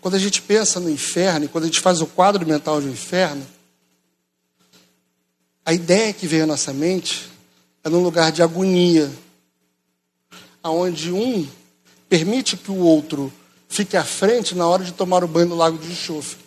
Quando 0.00 0.14
a 0.14 0.18
gente 0.18 0.40
pensa 0.42 0.78
no 0.78 0.90
inferno, 0.90 1.48
quando 1.48 1.64
a 1.64 1.66
gente 1.66 1.80
faz 1.80 2.00
o 2.00 2.06
quadro 2.06 2.46
mental 2.46 2.80
do 2.80 2.88
inferno, 2.88 3.44
a 5.64 5.72
ideia 5.72 6.12
que 6.12 6.26
vem 6.26 6.42
à 6.42 6.46
nossa 6.46 6.72
mente 6.72 7.28
é 7.82 7.88
num 7.88 8.02
lugar 8.02 8.30
de 8.30 8.42
agonia, 8.42 9.10
aonde 10.62 11.10
um 11.10 11.48
permite 12.08 12.56
que 12.56 12.70
o 12.70 12.78
outro 12.78 13.32
fique 13.68 13.96
à 13.96 14.04
frente 14.04 14.54
na 14.54 14.66
hora 14.66 14.84
de 14.84 14.92
tomar 14.92 15.24
o 15.24 15.28
banho 15.28 15.48
no 15.48 15.56
lago 15.56 15.78
de 15.78 15.90
enxofre. 15.90 16.38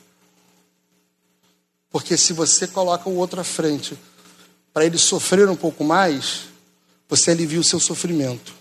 Porque 1.89 2.15
se 2.15 2.33
você 2.33 2.67
coloca 2.67 3.09
o 3.09 3.15
outro 3.15 3.41
à 3.41 3.43
frente 3.43 3.97
para 4.73 4.85
ele 4.85 4.97
sofrer 4.97 5.49
um 5.49 5.55
pouco 5.55 5.83
mais, 5.83 6.45
você 7.07 7.31
alivia 7.31 7.59
o 7.59 7.63
seu 7.63 7.79
sofrimento. 7.79 8.53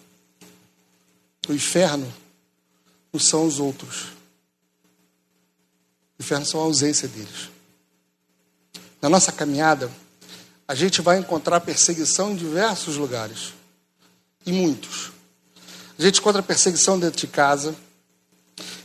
O 1.49 1.52
inferno 1.52 2.12
não 3.12 3.21
são 3.21 3.47
os 3.47 3.61
outros. 3.61 4.07
O 6.19 6.23
inferno 6.23 6.47
são 6.47 6.61
a 6.61 6.64
ausência 6.64 7.07
deles. 7.07 7.50
Na 9.00 9.09
nossa 9.09 9.31
caminhada, 9.31 9.90
a 10.67 10.75
gente 10.75 11.00
vai 11.00 11.19
encontrar 11.19 11.61
perseguição 11.61 12.33
em 12.33 12.37
diversos 12.37 12.97
lugares. 12.97 13.55
E 14.45 14.52
muitos. 14.52 15.12
A 15.99 16.02
gente 16.02 16.21
encontra 16.21 16.43
perseguição 16.43 16.99
dentro 16.99 17.19
de 17.19 17.26
casa. 17.26 17.75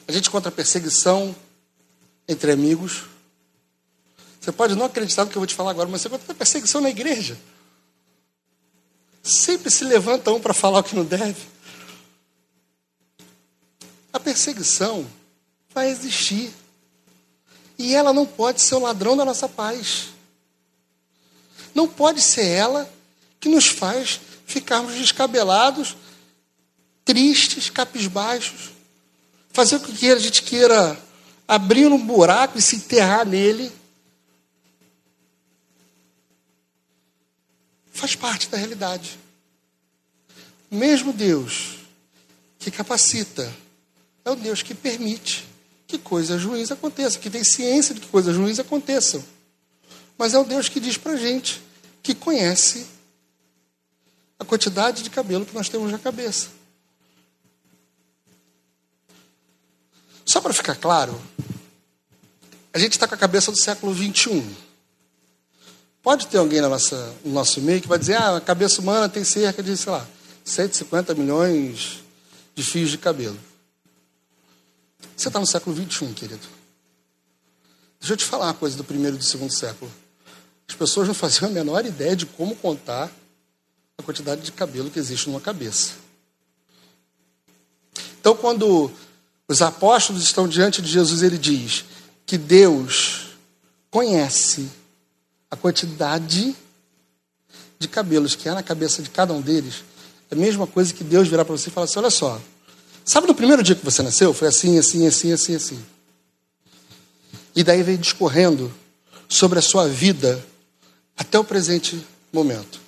A 0.08 0.12
gente 0.12 0.29
encontra 0.29 0.51
perseguição 0.51 1.36
entre 2.27 2.51
amigos. 2.51 3.03
Você 4.41 4.51
pode 4.51 4.75
não 4.75 4.88
acreditar 4.88 5.24
no 5.24 5.29
que 5.29 5.38
eu 5.38 5.39
vou 5.39 5.48
te 5.48 5.53
falar 5.53 5.72
agora, 5.72 5.88
mas 5.88 6.01
você 6.01 6.08
encontra 6.08 6.34
perseguição 6.34 6.82
na 6.82 6.89
igreja. 6.89 7.38
Sempre 9.22 9.70
se 9.70 9.86
levanta 9.86 10.32
um 10.32 10.41
para 10.41 10.53
falar 10.53 10.79
o 10.79 10.84
que 10.84 10.96
não 10.96 11.05
deve. 11.05 11.48
A 14.12 14.20
perseguição 14.20 15.08
vai 15.73 15.89
existir. 15.89 16.52
E 17.78 17.95
ela 17.95 18.12
não 18.12 18.26
pode 18.26 18.62
ser 18.62 18.76
o 18.76 18.80
ladrão 18.80 19.15
da 19.15 19.23
nossa 19.23 19.47
paz. 19.47 20.10
Não 21.73 21.88
pode 21.88 22.21
ser 22.21 22.45
ela 22.45 22.91
que 23.39 23.49
nos 23.49 23.67
faz 23.67 24.19
ficarmos 24.45 24.93
descabelados, 24.93 25.95
tristes, 27.05 27.69
capisbaixos. 27.69 28.71
Fazer 29.51 29.79
com 29.79 29.93
que 29.93 30.09
a 30.09 30.17
gente 30.17 30.41
queira 30.43 30.99
abrir 31.47 31.87
um 31.87 32.03
buraco 32.03 32.57
e 32.57 32.61
se 32.61 32.77
enterrar 32.77 33.25
nele 33.25 33.71
faz 37.91 38.15
parte 38.15 38.49
da 38.49 38.57
realidade. 38.57 39.19
O 40.71 40.75
mesmo 40.75 41.13
Deus 41.13 41.77
que 42.57 42.71
capacita 42.71 43.53
é 44.25 44.31
o 44.31 44.35
Deus 44.35 44.63
que 44.63 44.73
permite 44.73 45.45
que 45.85 45.97
coisas 45.97 46.43
ruins 46.43 46.71
aconteçam, 46.71 47.21
que 47.21 47.29
tem 47.29 47.43
ciência 47.43 47.93
de 47.93 48.01
que 48.01 48.07
coisas 48.07 48.35
ruins 48.35 48.57
aconteçam. 48.57 49.23
Mas 50.17 50.33
é 50.33 50.39
o 50.39 50.43
Deus 50.43 50.69
que 50.69 50.79
diz 50.79 50.97
para 50.97 51.11
a 51.11 51.17
gente 51.17 51.61
que 52.01 52.15
conhece 52.15 52.87
a 54.39 54.45
quantidade 54.45 55.03
de 55.03 55.09
cabelo 55.09 55.45
que 55.45 55.53
nós 55.53 55.69
temos 55.69 55.91
na 55.91 55.99
cabeça. 55.99 56.49
Só 60.25 60.39
para 60.41 60.53
ficar 60.53 60.75
claro, 60.75 61.19
a 62.73 62.79
gente 62.79 62.93
está 62.93 63.07
com 63.07 63.15
a 63.15 63.17
cabeça 63.17 63.51
do 63.51 63.57
século 63.57 63.93
21. 63.93 64.55
Pode 66.01 66.27
ter 66.27 66.38
alguém 66.38 66.59
na 66.59 66.69
nossa, 66.69 67.13
no 67.23 67.33
nosso 67.33 67.62
meio 67.62 67.81
que 67.81 67.88
vai 67.88 67.99
dizer, 67.99 68.15
ah, 68.15 68.38
a 68.38 68.41
cabeça 68.41 68.81
humana 68.81 69.07
tem 69.07 69.23
cerca 69.23 69.62
de, 69.62 69.75
sei 69.77 69.91
lá, 69.91 70.07
150 70.43 71.13
milhões 71.15 71.99
de 72.55 72.63
fios 72.63 72.89
de 72.89 72.97
cabelo. 72.97 73.39
Você 75.15 75.27
está 75.27 75.39
no 75.39 75.45
século 75.45 75.75
21, 75.75 76.13
querido. 76.13 76.45
Deixa 77.99 78.13
eu 78.13 78.17
te 78.17 78.25
falar 78.25 78.47
uma 78.47 78.53
coisa 78.53 78.75
do 78.75 78.83
primeiro 78.83 79.15
e 79.15 79.19
do 79.19 79.23
segundo 79.23 79.53
século. 79.53 79.89
As 80.67 80.75
pessoas 80.75 81.07
não 81.07 81.13
faziam 81.13 81.49
a 81.49 81.51
menor 81.53 81.86
ideia 81.86 82.15
de 82.15 82.25
como 82.25 82.55
contar 82.55 83.12
a 83.97 84.03
quantidade 84.03 84.41
de 84.41 84.51
cabelo 84.51 84.89
que 84.89 84.99
existe 84.99 85.29
numa 85.29 85.39
cabeça. 85.39 85.93
Então, 88.19 88.36
quando 88.36 88.91
os 89.47 89.62
apóstolos 89.62 90.23
estão 90.23 90.47
diante 90.47 90.82
de 90.82 90.89
Jesus, 90.89 91.21
ele 91.21 91.38
diz 91.38 91.86
que 92.25 92.38
Deus 92.38 93.27
conhece 93.91 94.69
a 95.51 95.56
quantidade 95.56 96.56
de 97.77 97.88
cabelos 97.88 98.36
que 98.36 98.47
há 98.47 98.56
na 98.56 98.63
cabeça 98.63 99.01
de 99.01 99.10
cada 99.10 99.34
um 99.34 99.41
deles, 99.41 99.84
é 100.32 100.36
a 100.36 100.38
mesma 100.38 100.65
coisa 100.65 100.93
que 100.93 101.03
Deus 101.03 101.27
virar 101.27 101.45
para 101.45 101.56
você 101.56 101.69
e 101.69 101.71
falar 101.71 101.86
assim: 101.86 101.99
olha 101.99 102.10
só, 102.10 102.41
sabe 103.06 103.27
no 103.27 103.36
primeiro 103.36 103.62
dia 103.62 103.75
que 103.75 103.86
você 103.86 104.01
nasceu? 104.01 104.34
Foi 104.34 104.47
assim, 104.47 104.79
assim, 104.79 105.06
assim, 105.06 105.32
assim, 105.32 105.56
assim. 105.56 105.86
E 107.56 107.63
daí 107.63 107.84
vem 107.84 107.97
discorrendo 107.97 108.73
sobre 109.29 109.60
a 109.60 109.62
sua 109.62 109.88
vida 109.88 110.43
até 111.15 111.38
o 111.38 111.43
presente 111.43 112.03
momento. 112.32 112.79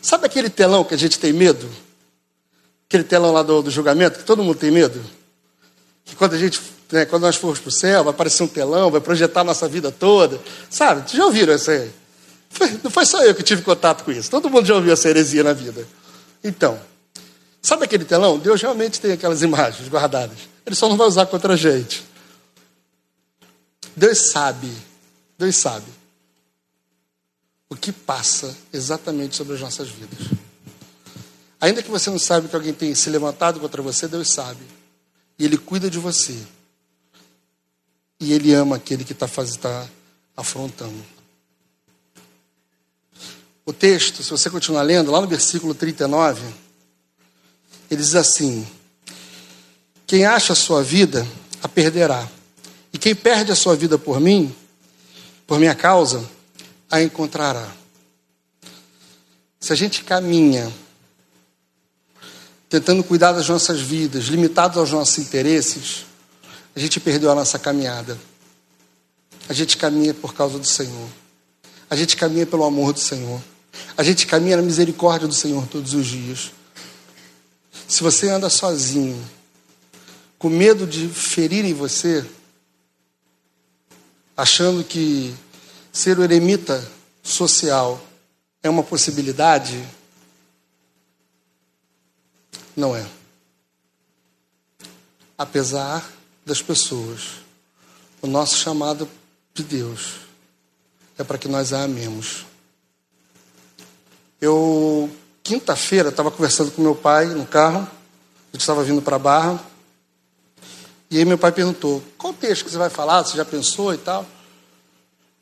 Sabe 0.00 0.26
aquele 0.26 0.48
telão 0.48 0.84
que 0.84 0.94
a 0.94 0.96
gente 0.96 1.18
tem 1.18 1.32
medo? 1.32 1.68
Aquele 2.88 3.04
telão 3.04 3.32
lá 3.32 3.42
do, 3.42 3.62
do 3.62 3.70
julgamento, 3.70 4.18
que 4.18 4.24
todo 4.24 4.42
mundo 4.42 4.58
tem 4.58 4.70
medo? 4.70 5.04
Que 6.10 6.16
quando 6.16 6.34
a 6.34 6.38
gente 6.38 6.60
né, 6.92 7.04
quando 7.04 7.22
nós 7.22 7.36
formos 7.36 7.60
para 7.60 7.68
o 7.68 7.72
céu, 7.72 8.04
vai 8.04 8.12
aparecer 8.12 8.42
um 8.42 8.48
telão, 8.48 8.90
vai 8.90 9.00
projetar 9.00 9.42
a 9.42 9.44
nossa 9.44 9.68
vida 9.68 9.92
toda. 9.92 10.40
Sabe? 10.68 11.08
Já 11.14 11.24
ouviram 11.24 11.54
isso 11.54 11.70
aí? 11.70 11.90
Foi, 12.50 12.80
não 12.82 12.90
foi 12.90 13.06
só 13.06 13.22
eu 13.22 13.34
que 13.34 13.42
tive 13.42 13.62
contato 13.62 14.04
com 14.04 14.10
isso. 14.10 14.28
Todo 14.28 14.50
mundo 14.50 14.66
já 14.66 14.74
ouviu 14.74 14.92
essa 14.92 15.08
heresia 15.08 15.44
na 15.44 15.52
vida. 15.52 15.86
Então, 16.42 16.80
sabe 17.62 17.84
aquele 17.84 18.04
telão? 18.04 18.38
Deus 18.38 18.60
realmente 18.60 19.00
tem 19.00 19.12
aquelas 19.12 19.40
imagens 19.42 19.88
guardadas. 19.88 20.36
Ele 20.66 20.74
só 20.74 20.88
não 20.88 20.96
vai 20.96 21.06
usar 21.06 21.26
contra 21.26 21.54
a 21.54 21.56
gente. 21.56 22.04
Deus 23.94 24.30
sabe, 24.30 24.70
Deus 25.38 25.56
sabe 25.56 25.86
o 27.68 27.76
que 27.76 27.92
passa 27.92 28.56
exatamente 28.72 29.36
sobre 29.36 29.54
as 29.54 29.60
nossas 29.60 29.88
vidas. 29.88 30.26
Ainda 31.60 31.82
que 31.82 31.90
você 31.90 32.10
não 32.10 32.18
saiba 32.18 32.48
que 32.48 32.56
alguém 32.56 32.72
tem 32.72 32.92
se 32.96 33.08
levantado 33.10 33.60
contra 33.60 33.80
você, 33.80 34.08
Deus 34.08 34.32
sabe. 34.32 34.79
E 35.40 35.44
Ele 35.44 35.58
cuida 35.58 35.90
de 35.90 35.98
você 35.98 36.40
e 38.20 38.34
ele 38.34 38.52
ama 38.52 38.76
aquele 38.76 39.02
que 39.02 39.12
está 39.12 39.26
tá 39.26 39.88
afrontando. 40.36 41.02
O 43.64 43.72
texto, 43.72 44.22
se 44.22 44.30
você 44.30 44.50
continuar 44.50 44.82
lendo, 44.82 45.10
lá 45.10 45.20
no 45.20 45.26
versículo 45.26 45.74
39, 45.74 46.42
ele 47.90 48.02
diz 48.02 48.14
assim: 48.14 48.66
Quem 50.06 50.26
acha 50.26 50.52
a 50.52 50.56
sua 50.56 50.82
vida, 50.82 51.26
a 51.62 51.68
perderá. 51.68 52.28
E 52.92 52.98
quem 52.98 53.14
perde 53.14 53.52
a 53.52 53.56
sua 53.56 53.74
vida 53.74 53.96
por 53.96 54.20
mim, 54.20 54.54
por 55.46 55.58
minha 55.58 55.74
causa, 55.74 56.28
a 56.90 57.00
encontrará. 57.00 57.72
Se 59.58 59.72
a 59.72 59.76
gente 59.76 60.02
caminha 60.02 60.70
tentando 62.70 63.02
cuidar 63.02 63.32
das 63.32 63.48
nossas 63.48 63.80
vidas, 63.80 64.26
limitados 64.26 64.78
aos 64.78 64.92
nossos 64.92 65.18
interesses, 65.18 66.06
a 66.74 66.78
gente 66.78 67.00
perdeu 67.00 67.28
a 67.28 67.34
nossa 67.34 67.58
caminhada. 67.58 68.16
A 69.48 69.52
gente 69.52 69.76
caminha 69.76 70.14
por 70.14 70.32
causa 70.32 70.56
do 70.56 70.66
Senhor. 70.66 71.08
A 71.90 71.96
gente 71.96 72.16
caminha 72.16 72.46
pelo 72.46 72.62
amor 72.62 72.92
do 72.92 73.00
Senhor. 73.00 73.42
A 73.96 74.04
gente 74.04 74.24
caminha 74.24 74.56
na 74.56 74.62
misericórdia 74.62 75.26
do 75.26 75.34
Senhor 75.34 75.66
todos 75.66 75.94
os 75.94 76.06
dias. 76.06 76.52
Se 77.88 78.04
você 78.04 78.28
anda 78.28 78.48
sozinho, 78.48 79.20
com 80.38 80.48
medo 80.48 80.86
de 80.86 81.08
ferirem 81.08 81.74
você, 81.74 82.24
achando 84.36 84.84
que 84.84 85.34
ser 85.92 86.16
o 86.20 86.22
eremita 86.22 86.88
social 87.20 88.00
é 88.62 88.70
uma 88.70 88.84
possibilidade, 88.84 89.84
não 92.76 92.94
é. 92.94 93.06
Apesar 95.36 96.08
das 96.44 96.60
pessoas, 96.60 97.40
o 98.20 98.26
nosso 98.26 98.56
chamado 98.56 99.08
de 99.54 99.62
Deus 99.62 100.16
é 101.18 101.24
para 101.24 101.38
que 101.38 101.48
nós 101.48 101.72
a 101.72 101.82
amemos. 101.82 102.46
Eu, 104.40 105.10
quinta-feira, 105.42 106.08
estava 106.08 106.30
conversando 106.30 106.70
com 106.70 106.82
meu 106.82 106.94
pai 106.94 107.26
no 107.26 107.46
carro, 107.46 107.88
eu 108.52 108.58
estava 108.58 108.82
vindo 108.82 109.02
para 109.02 109.16
a 109.16 109.18
Barra, 109.18 109.70
e 111.10 111.18
aí 111.18 111.24
meu 111.24 111.36
pai 111.36 111.52
perguntou: 111.52 112.02
qual 112.16 112.32
texto 112.32 112.64
que 112.64 112.70
você 112.70 112.78
vai 112.78 112.88
falar? 112.88 113.24
Você 113.24 113.36
já 113.36 113.44
pensou 113.44 113.92
e 113.92 113.98
tal? 113.98 114.24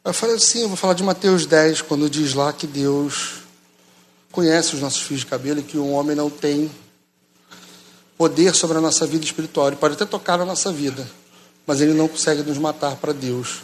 Eu 0.05 0.15
falei 0.15 0.37
assim: 0.37 0.63
eu 0.63 0.69
vou 0.69 0.77
falar 0.77 0.95
de 0.95 1.03
Mateus 1.03 1.45
10, 1.45 1.83
quando 1.83 2.09
diz 2.09 2.35
lá 2.35 2.53
que 2.53 2.67
Deus 2.67 3.41
conhece 4.33 4.75
os 4.75 4.81
nossos 4.81 5.03
fios 5.03 5.21
de 5.21 5.27
cabelo 5.27 5.61
e 5.61 5.63
que 5.63 5.79
um 5.79 5.93
homem 5.93 6.17
não 6.17 6.31
tem 6.31 6.71
poder 8.19 8.55
sobre 8.55 8.77
a 8.77 8.81
nossa 8.81 9.07
vida 9.07 9.25
espiritual. 9.25 9.69
Ele 9.69 9.77
pode 9.77 9.95
até 9.95 10.05
tocar 10.05 10.37
na 10.37 10.45
nossa 10.45 10.73
vida, 10.73 11.09
mas 11.65 11.81
ele 11.81 11.95
não 11.95 12.09
consegue 12.09 12.43
nos 12.43 12.59
matar 12.59 12.97
para 12.97 13.13
Deus. 13.13 13.61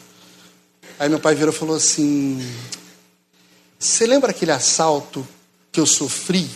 Aí 0.99 1.09
meu 1.09 1.19
pai 1.19 1.35
virou 1.35 1.53
e 1.53 1.57
falou 1.57 1.75
assim: 1.75 2.41
você 3.79 4.07
lembra 4.07 4.31
aquele 4.31 4.53
assalto 4.53 5.27
que 5.73 5.81
eu 5.81 5.87
sofri? 5.87 6.49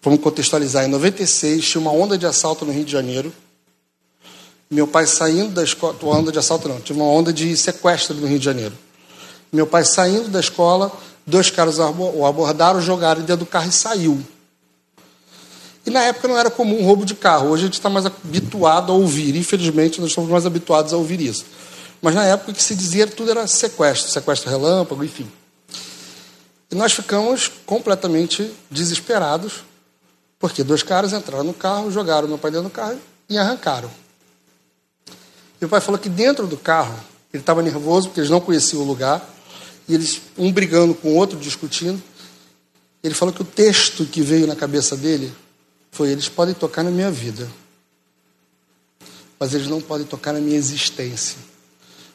Vamos 0.00 0.20
contextualizar. 0.20 0.84
Em 0.84 0.88
96, 0.88 1.68
tinha 1.68 1.80
uma 1.80 1.90
onda 1.90 2.16
de 2.16 2.24
assalto 2.24 2.64
no 2.64 2.72
Rio 2.72 2.84
de 2.84 2.92
Janeiro. 2.92 3.32
Meu 4.70 4.86
pai 4.86 5.06
saindo 5.06 5.50
da 5.50 5.64
escola. 5.64 5.96
Uma 6.00 6.16
onda 6.16 6.30
de 6.30 6.38
assalto 6.38 6.68
não, 6.68 6.80
tinha 6.80 6.96
uma 6.96 7.04
onda 7.04 7.32
de 7.32 7.56
sequestro 7.56 8.14
no 8.14 8.26
Rio 8.26 8.38
de 8.38 8.44
Janeiro. 8.44 8.72
Meu 9.52 9.66
pai 9.66 9.84
saindo 9.84 10.28
da 10.28 10.40
escola, 10.40 10.92
dois 11.26 11.50
caras 11.50 11.78
o 11.78 12.24
abordaram, 12.24 12.80
jogaram 12.80 13.20
dentro 13.20 13.44
do 13.44 13.46
carro 13.46 13.68
e 13.68 13.72
saiu. 13.72 14.24
E 15.86 15.90
na 15.90 16.02
época 16.02 16.26
não 16.26 16.36
era 16.36 16.50
comum 16.50 16.84
roubo 16.84 17.06
de 17.06 17.14
carro. 17.14 17.50
Hoje 17.50 17.62
a 17.62 17.66
gente 17.66 17.74
está 17.74 17.88
mais 17.88 18.04
habituado 18.04 18.90
a 18.90 18.94
ouvir. 18.96 19.36
Infelizmente, 19.36 20.00
nós 20.00 20.10
estamos 20.10 20.28
mais 20.28 20.44
habituados 20.44 20.92
a 20.92 20.96
ouvir 20.96 21.20
isso. 21.20 21.46
Mas 22.02 22.12
na 22.12 22.24
época 22.24 22.52
que 22.52 22.62
se 22.62 22.74
dizia 22.74 23.06
tudo 23.06 23.30
era 23.30 23.46
sequestro, 23.46 24.10
sequestro 24.10 24.50
relâmpago, 24.50 25.04
enfim. 25.04 25.30
E 26.70 26.74
nós 26.74 26.92
ficamos 26.92 27.50
completamente 27.64 28.50
desesperados, 28.68 29.64
porque 30.40 30.64
dois 30.64 30.82
caras 30.82 31.12
entraram 31.12 31.44
no 31.44 31.54
carro, 31.54 31.90
jogaram 31.92 32.26
meu 32.26 32.36
pai 32.36 32.50
dentro 32.50 32.68
do 32.68 32.72
carro 32.72 32.98
e 33.28 33.38
arrancaram. 33.38 33.90
Meu 35.60 35.70
pai 35.70 35.80
falou 35.80 35.98
que 35.98 36.08
dentro 36.08 36.48
do 36.48 36.56
carro, 36.56 36.94
ele 37.32 37.42
estava 37.42 37.62
nervoso 37.62 38.08
porque 38.08 38.20
eles 38.20 38.30
não 38.30 38.40
conheciam 38.40 38.82
o 38.82 38.84
lugar, 38.84 39.24
e 39.88 39.94
eles, 39.94 40.20
um 40.36 40.52
brigando 40.52 40.94
com 40.94 41.10
o 41.10 41.14
outro, 41.14 41.38
discutindo. 41.38 42.02
Ele 43.02 43.14
falou 43.14 43.32
que 43.32 43.42
o 43.42 43.44
texto 43.44 44.04
que 44.04 44.20
veio 44.20 44.48
na 44.48 44.56
cabeça 44.56 44.96
dele 44.96 45.32
foi: 45.96 46.10
Eles 46.10 46.28
podem 46.28 46.54
tocar 46.54 46.82
na 46.82 46.90
minha 46.90 47.10
vida, 47.10 47.50
mas 49.40 49.54
eles 49.54 49.66
não 49.66 49.80
podem 49.80 50.06
tocar 50.06 50.34
na 50.34 50.40
minha 50.40 50.58
existência, 50.58 51.38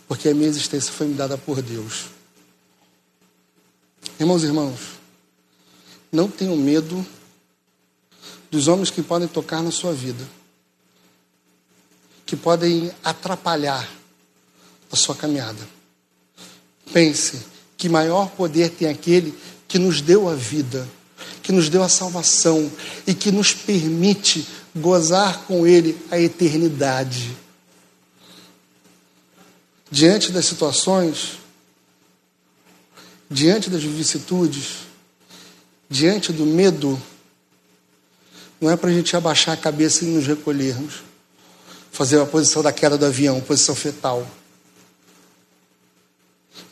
porque 0.07 0.29
a 0.29 0.35
minha 0.35 0.47
existência 0.47 0.93
foi 0.93 1.07
me 1.07 1.15
dada 1.15 1.35
por 1.35 1.61
Deus. 1.63 2.05
Irmãos 4.19 4.43
e 4.43 4.45
irmãos, 4.45 4.79
não 6.11 6.29
tenham 6.29 6.55
medo 6.55 7.03
dos 8.51 8.67
homens 8.67 8.91
que 8.91 9.01
podem 9.01 9.27
tocar 9.27 9.63
na 9.63 9.71
sua 9.71 9.93
vida, 9.93 10.23
que 12.23 12.35
podem 12.35 12.91
atrapalhar 13.03 13.89
a 14.91 14.95
sua 14.95 15.15
caminhada. 15.15 15.67
Pense 16.93 17.41
que 17.77 17.89
maior 17.89 18.29
poder 18.29 18.69
tem 18.69 18.89
aquele 18.89 19.33
que 19.67 19.79
nos 19.79 20.01
deu 20.01 20.29
a 20.29 20.35
vida, 20.35 20.87
que 21.41 21.51
nos 21.51 21.69
deu 21.69 21.83
a 21.83 21.89
salvação 21.89 22.71
e 23.05 23.13
que 23.13 23.31
nos 23.31 23.53
permite 23.53 24.47
gozar 24.75 25.45
com 25.45 25.65
Ele 25.65 25.97
a 26.09 26.19
eternidade. 26.19 27.35
Diante 29.89 30.31
das 30.31 30.45
situações 30.45 31.41
diante 33.31 33.69
das 33.69 33.81
vicissitudes, 33.81 34.79
diante 35.89 36.33
do 36.33 36.45
medo, 36.45 37.01
não 38.59 38.69
é 38.69 38.75
para 38.75 38.89
a 38.89 38.93
gente 38.93 39.15
abaixar 39.15 39.53
a 39.53 39.57
cabeça 39.57 40.03
e 40.03 40.09
nos 40.09 40.27
recolhermos, 40.27 41.01
fazer 41.93 42.19
a 42.19 42.25
posição 42.25 42.61
da 42.61 42.73
queda 42.73 42.97
do 42.97 43.05
avião, 43.05 43.39
posição 43.39 43.73
fetal. 43.73 44.27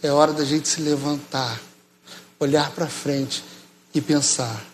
É 0.04 0.12
hora 0.12 0.34
da 0.34 0.44
gente 0.44 0.68
se 0.68 0.82
levantar, 0.82 1.62
olhar 2.38 2.72
para 2.72 2.88
frente 2.88 3.42
e 3.94 4.02
pensar: 4.02 4.66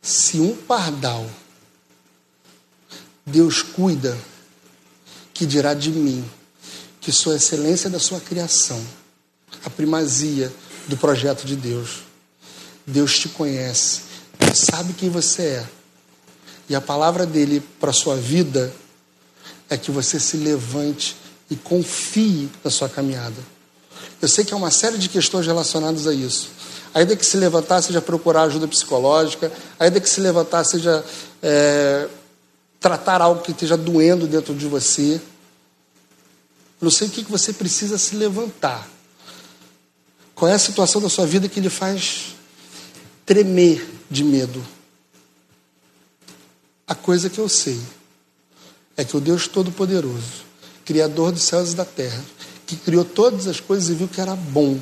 se 0.00 0.40
um 0.40 0.56
pardal 0.56 1.28
Deus 3.24 3.62
cuida, 3.62 4.18
que 5.32 5.46
dirá 5.46 5.74
de 5.74 5.90
mim, 5.90 6.24
que 7.00 7.12
sou 7.12 7.32
a 7.32 7.36
excelência 7.36 7.88
da 7.88 8.00
sua 8.00 8.20
criação, 8.20 8.84
a 9.64 9.70
primazia 9.70 10.52
do 10.88 10.96
projeto 10.96 11.44
de 11.44 11.54
Deus. 11.54 12.02
Deus 12.84 13.18
te 13.18 13.28
conhece, 13.28 14.02
sabe 14.54 14.92
quem 14.92 15.08
você 15.08 15.42
é. 15.42 15.68
E 16.68 16.74
a 16.74 16.80
palavra 16.80 17.24
dele 17.24 17.62
para 17.78 17.90
a 17.90 17.94
sua 17.94 18.16
vida 18.16 18.74
é 19.70 19.76
que 19.76 19.90
você 19.90 20.18
se 20.18 20.36
levante 20.36 21.16
e 21.48 21.54
confie 21.54 22.50
na 22.64 22.70
sua 22.70 22.88
caminhada. 22.88 23.40
Eu 24.20 24.26
sei 24.26 24.44
que 24.44 24.52
há 24.52 24.56
uma 24.56 24.70
série 24.70 24.98
de 24.98 25.08
questões 25.08 25.46
relacionadas 25.46 26.06
a 26.06 26.14
isso. 26.14 26.50
Ainda 26.94 27.16
que 27.16 27.24
se 27.24 27.36
levantar, 27.36 27.80
seja 27.80 28.00
procurar 28.00 28.42
ajuda 28.42 28.68
psicológica, 28.68 29.50
ainda 29.78 30.00
que 30.00 30.08
se 30.08 30.20
levantar, 30.20 30.64
seja 30.64 31.04
é, 31.42 32.08
tratar 32.78 33.22
algo 33.22 33.42
que 33.42 33.52
esteja 33.52 33.76
doendo 33.76 34.26
dentro 34.26 34.54
de 34.54 34.66
você. 34.66 35.20
Não 36.80 36.90
sei 36.90 37.08
o 37.08 37.10
que 37.10 37.22
você 37.24 37.52
precisa 37.52 37.96
se 37.96 38.16
levantar. 38.16 38.86
Qual 40.34 40.50
é 40.50 40.54
a 40.54 40.58
situação 40.58 41.00
da 41.00 41.08
sua 41.08 41.24
vida 41.24 41.48
que 41.48 41.60
lhe 41.60 41.70
faz 41.70 42.34
tremer 43.24 43.88
de 44.10 44.24
medo? 44.24 44.62
A 46.86 46.94
coisa 46.94 47.30
que 47.30 47.38
eu 47.38 47.48
sei 47.48 47.80
é 48.96 49.04
que 49.04 49.16
o 49.16 49.20
Deus 49.20 49.46
Todo-Poderoso, 49.46 50.44
Criador 50.84 51.32
dos 51.32 51.42
céus 51.42 51.72
e 51.72 51.76
da 51.76 51.84
terra, 51.84 52.22
que 52.66 52.76
criou 52.76 53.04
todas 53.04 53.46
as 53.46 53.60
coisas 53.60 53.88
e 53.88 53.94
viu 53.94 54.08
que 54.08 54.20
era 54.20 54.34
bom, 54.34 54.78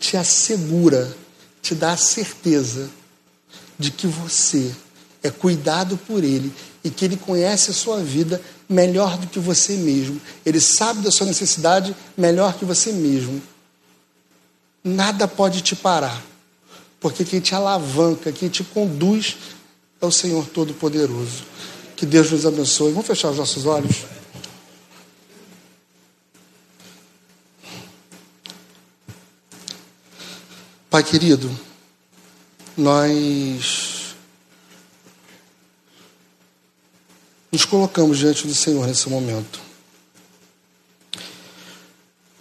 te 0.00 0.16
assegura, 0.16 1.14
te 1.60 1.74
dá 1.74 1.92
a 1.92 1.96
certeza 1.96 2.90
de 3.78 3.90
que 3.90 4.06
você 4.06 4.74
é 5.22 5.30
cuidado 5.30 5.96
por 5.98 6.24
Ele 6.24 6.50
e 6.82 6.88
que 6.88 7.04
Ele 7.04 7.16
conhece 7.16 7.70
a 7.70 7.74
sua 7.74 8.02
vida 8.02 8.40
melhor 8.66 9.18
do 9.18 9.26
que 9.26 9.38
você 9.38 9.74
mesmo. 9.74 10.18
Ele 10.44 10.58
sabe 10.58 11.02
da 11.02 11.10
sua 11.10 11.26
necessidade 11.26 11.94
melhor 12.16 12.54
que 12.54 12.64
você 12.64 12.90
mesmo. 12.92 13.42
Nada 14.82 15.28
pode 15.28 15.60
te 15.60 15.76
parar, 15.76 16.24
porque 16.98 17.22
quem 17.22 17.38
te 17.38 17.54
alavanca, 17.54 18.32
quem 18.32 18.48
te 18.48 18.64
conduz 18.64 19.36
é 20.00 20.06
o 20.06 20.10
Senhor 20.10 20.46
Todo-Poderoso. 20.46 21.44
Que 21.94 22.06
Deus 22.06 22.30
nos 22.30 22.46
abençoe. 22.46 22.92
Vamos 22.92 23.06
fechar 23.06 23.30
os 23.30 23.36
nossos 23.36 23.66
olhos. 23.66 24.06
Pai 30.90 31.04
querido, 31.04 31.48
nós 32.76 34.16
nos 37.52 37.64
colocamos 37.64 38.18
diante 38.18 38.44
do 38.44 38.54
Senhor 38.56 38.88
nesse 38.88 39.08
momento. 39.08 39.60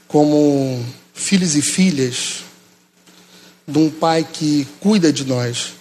Como 0.08 0.84
filhos 1.14 1.56
e 1.56 1.62
filhas 1.62 2.44
de 3.68 3.78
um 3.78 3.92
Pai 3.92 4.24
que 4.24 4.68
cuida 4.80 5.14
de 5.14 5.26
nós, 5.26 5.74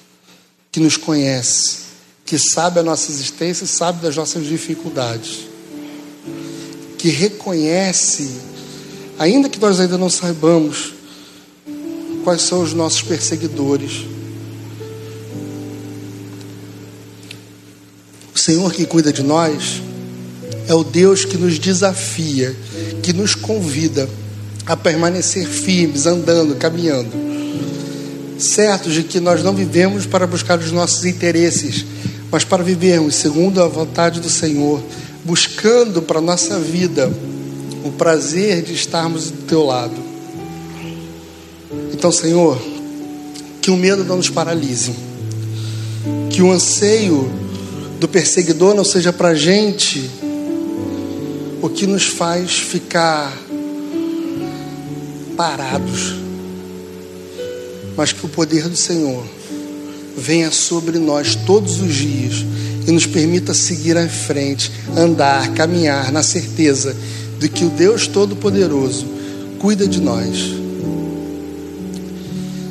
que 0.70 0.78
nos 0.78 0.98
conhece, 0.98 1.85
que 2.26 2.38
sabe 2.38 2.81
a 2.81 2.83
nossa 2.83 3.11
existência 3.11 3.64
e 3.64 3.68
sabe 3.68 4.02
das 4.02 4.14
nossas 4.14 4.44
dificuldades, 4.44 5.48
que 6.98 7.09
reconhece, 7.09 8.31
ainda 9.18 9.48
que 9.48 9.59
nós 9.59 9.81
ainda 9.81 9.96
não 9.96 10.11
saibamos 10.11 10.97
quais 12.24 12.42
são 12.42 12.62
os 12.62 12.72
nossos 12.72 13.02
perseguidores 13.02 14.04
Senhor 18.48 18.72
que 18.72 18.87
cuida 18.87 19.12
de 19.12 19.22
nós 19.22 19.83
é 20.66 20.72
o 20.72 20.83
Deus 20.83 21.22
que 21.22 21.37
nos 21.37 21.59
desafia, 21.59 22.57
que 23.02 23.12
nos 23.12 23.35
convida 23.35 24.09
a 24.64 24.74
permanecer 24.74 25.46
firmes, 25.46 26.07
andando, 26.07 26.57
caminhando. 26.57 27.11
certos 28.38 28.94
de 28.94 29.02
que 29.02 29.20
nós 29.20 29.42
não 29.42 29.52
vivemos 29.52 30.07
para 30.07 30.26
buscar 30.26 30.59
os 30.59 30.72
nossos 30.72 31.04
interesses, 31.04 31.85
mas 32.31 32.42
para 32.42 32.64
vivermos 32.64 33.16
segundo 33.16 33.62
a 33.62 33.68
vontade 33.68 34.18
do 34.18 34.31
Senhor, 34.31 34.83
buscando 35.26 36.00
para 36.00 36.18
a 36.18 36.22
nossa 36.22 36.59
vida 36.59 37.12
o 37.85 37.92
prazer 37.92 38.62
de 38.62 38.72
estarmos 38.72 39.31
do 39.31 39.42
teu 39.42 39.66
lado. 39.66 40.07
Então, 41.98 42.12
Senhor, 42.12 42.56
que 43.61 43.72
o 43.72 43.76
medo 43.76 44.04
não 44.04 44.18
nos 44.18 44.30
paralise, 44.30 44.94
que 46.30 46.40
o 46.40 46.52
anseio 46.52 47.28
do 47.98 48.06
perseguidor 48.06 48.72
não 48.72 48.84
seja 48.84 49.12
para 49.12 49.34
gente 49.34 50.08
o 51.61 51.68
que 51.68 51.88
nos 51.88 52.04
faz 52.04 52.52
ficar 52.52 53.37
parados, 55.37 56.14
mas 57.96 58.12
que 58.12 58.24
o 58.24 58.28
poder 58.28 58.68
do 58.68 58.76
Senhor 58.76 59.24
venha 60.16 60.52
sobre 60.52 61.00
nós 61.00 61.34
todos 61.34 61.80
os 61.80 61.92
dias 61.92 62.46
e 62.87 62.92
nos 62.92 63.06
permita 63.06 63.52
seguir 63.52 63.98
à 63.98 64.08
frente, 64.08 64.70
andar, 64.96 65.52
caminhar 65.52 66.12
na 66.12 66.22
certeza 66.22 66.94
de 67.40 67.48
que 67.48 67.64
o 67.64 67.70
Deus 67.70 68.06
Todo-Poderoso 68.06 69.04
cuida 69.58 69.84
de 69.84 70.00
nós. 70.00 70.57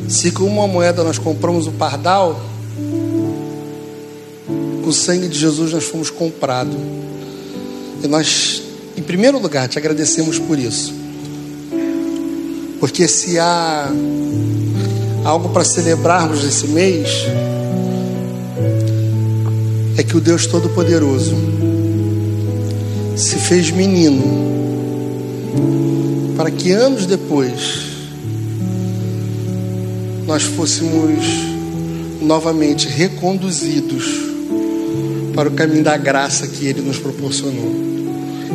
Se 0.08 0.32
com 0.32 0.46
uma 0.46 0.68
moeda 0.68 1.04
nós 1.04 1.18
compramos 1.18 1.68
o 1.68 1.72
pardal, 1.72 2.42
com 4.82 4.90
o 4.90 4.94
sangue 4.94 5.28
de 5.28 5.38
Jesus 5.38 5.74
nós 5.74 5.84
fomos 5.84 6.10
comprados. 6.10 6.76
E 8.02 8.08
nós, 8.08 8.64
em 8.96 9.02
primeiro 9.02 9.38
lugar, 9.38 9.68
te 9.68 9.78
agradecemos 9.78 10.40
por 10.40 10.58
isso. 10.58 10.94
Porque 12.80 13.08
se 13.08 13.38
há 13.38 13.92
algo 15.26 15.50
para 15.50 15.66
celebrarmos 15.66 16.44
nesse 16.44 16.68
mês, 16.68 17.10
é 19.98 20.04
que 20.04 20.16
o 20.16 20.22
Deus 20.22 20.46
Todo-Poderoso 20.48 21.36
se 23.18 23.36
fez 23.36 23.72
menino 23.72 24.24
para 26.38 26.52
que 26.52 26.72
anos 26.72 27.06
depois 27.08 27.97
nós 30.28 30.44
fôssemos 30.44 31.26
novamente 32.22 32.86
reconduzidos 32.90 34.04
para 35.34 35.48
o 35.48 35.54
caminho 35.54 35.84
da 35.84 35.96
graça 35.96 36.46
que 36.48 36.66
Ele 36.68 36.82
nos 36.82 37.00
proporcionou. 37.00 37.72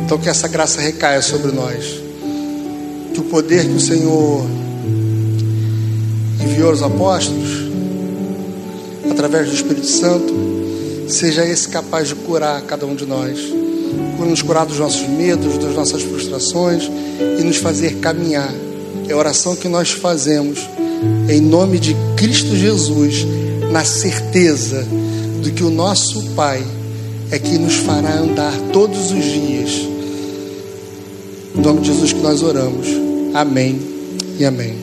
Então, 0.05 0.19
que 0.19 0.29
essa 0.29 0.47
graça 0.47 0.79
recaia 0.79 1.21
sobre 1.21 1.51
nós, 1.51 1.99
que 3.11 3.19
o 3.19 3.23
poder 3.23 3.65
que 3.65 3.73
o 3.73 3.79
Senhor 3.79 4.45
enviou 6.43 6.69
aos 6.69 6.83
apóstolos, 6.83 7.49
através 9.09 9.47
do 9.47 9.55
Espírito 9.55 9.87
Santo, 9.87 10.33
seja 11.07 11.43
esse 11.43 11.67
capaz 11.67 12.09
de 12.09 12.15
curar 12.15 12.61
cada 12.61 12.85
um 12.85 12.93
de 12.93 13.07
nós, 13.07 13.39
nos 14.19 14.41
curar 14.41 14.65
dos 14.65 14.79
nossos 14.79 15.07
medos, 15.07 15.57
das 15.57 15.73
nossas 15.75 16.01
frustrações 16.01 16.89
e 17.39 17.43
nos 17.43 17.57
fazer 17.57 17.95
caminhar. 17.95 18.53
É 19.07 19.13
a 19.13 19.17
oração 19.17 19.55
que 19.55 19.67
nós 19.67 19.91
fazemos 19.91 20.59
em 21.29 21.41
nome 21.41 21.79
de 21.79 21.95
Cristo 22.15 22.55
Jesus, 22.55 23.25
na 23.71 23.83
certeza 23.83 24.85
de 25.41 25.51
que 25.51 25.63
o 25.63 25.69
nosso 25.69 26.21
Pai 26.35 26.63
é 27.31 27.39
que 27.39 27.57
nos 27.57 27.75
fará 27.75 28.19
andar 28.19 28.53
todos 28.71 29.11
os 29.11 29.23
dias. 29.23 29.71
Em 31.55 31.61
nome 31.61 31.81
de 31.81 31.87
Jesus 31.87 32.13
que 32.13 32.21
nós 32.21 32.43
oramos. 32.43 32.87
Amém 33.33 33.79
e 34.39 34.45
amém. 34.45 34.75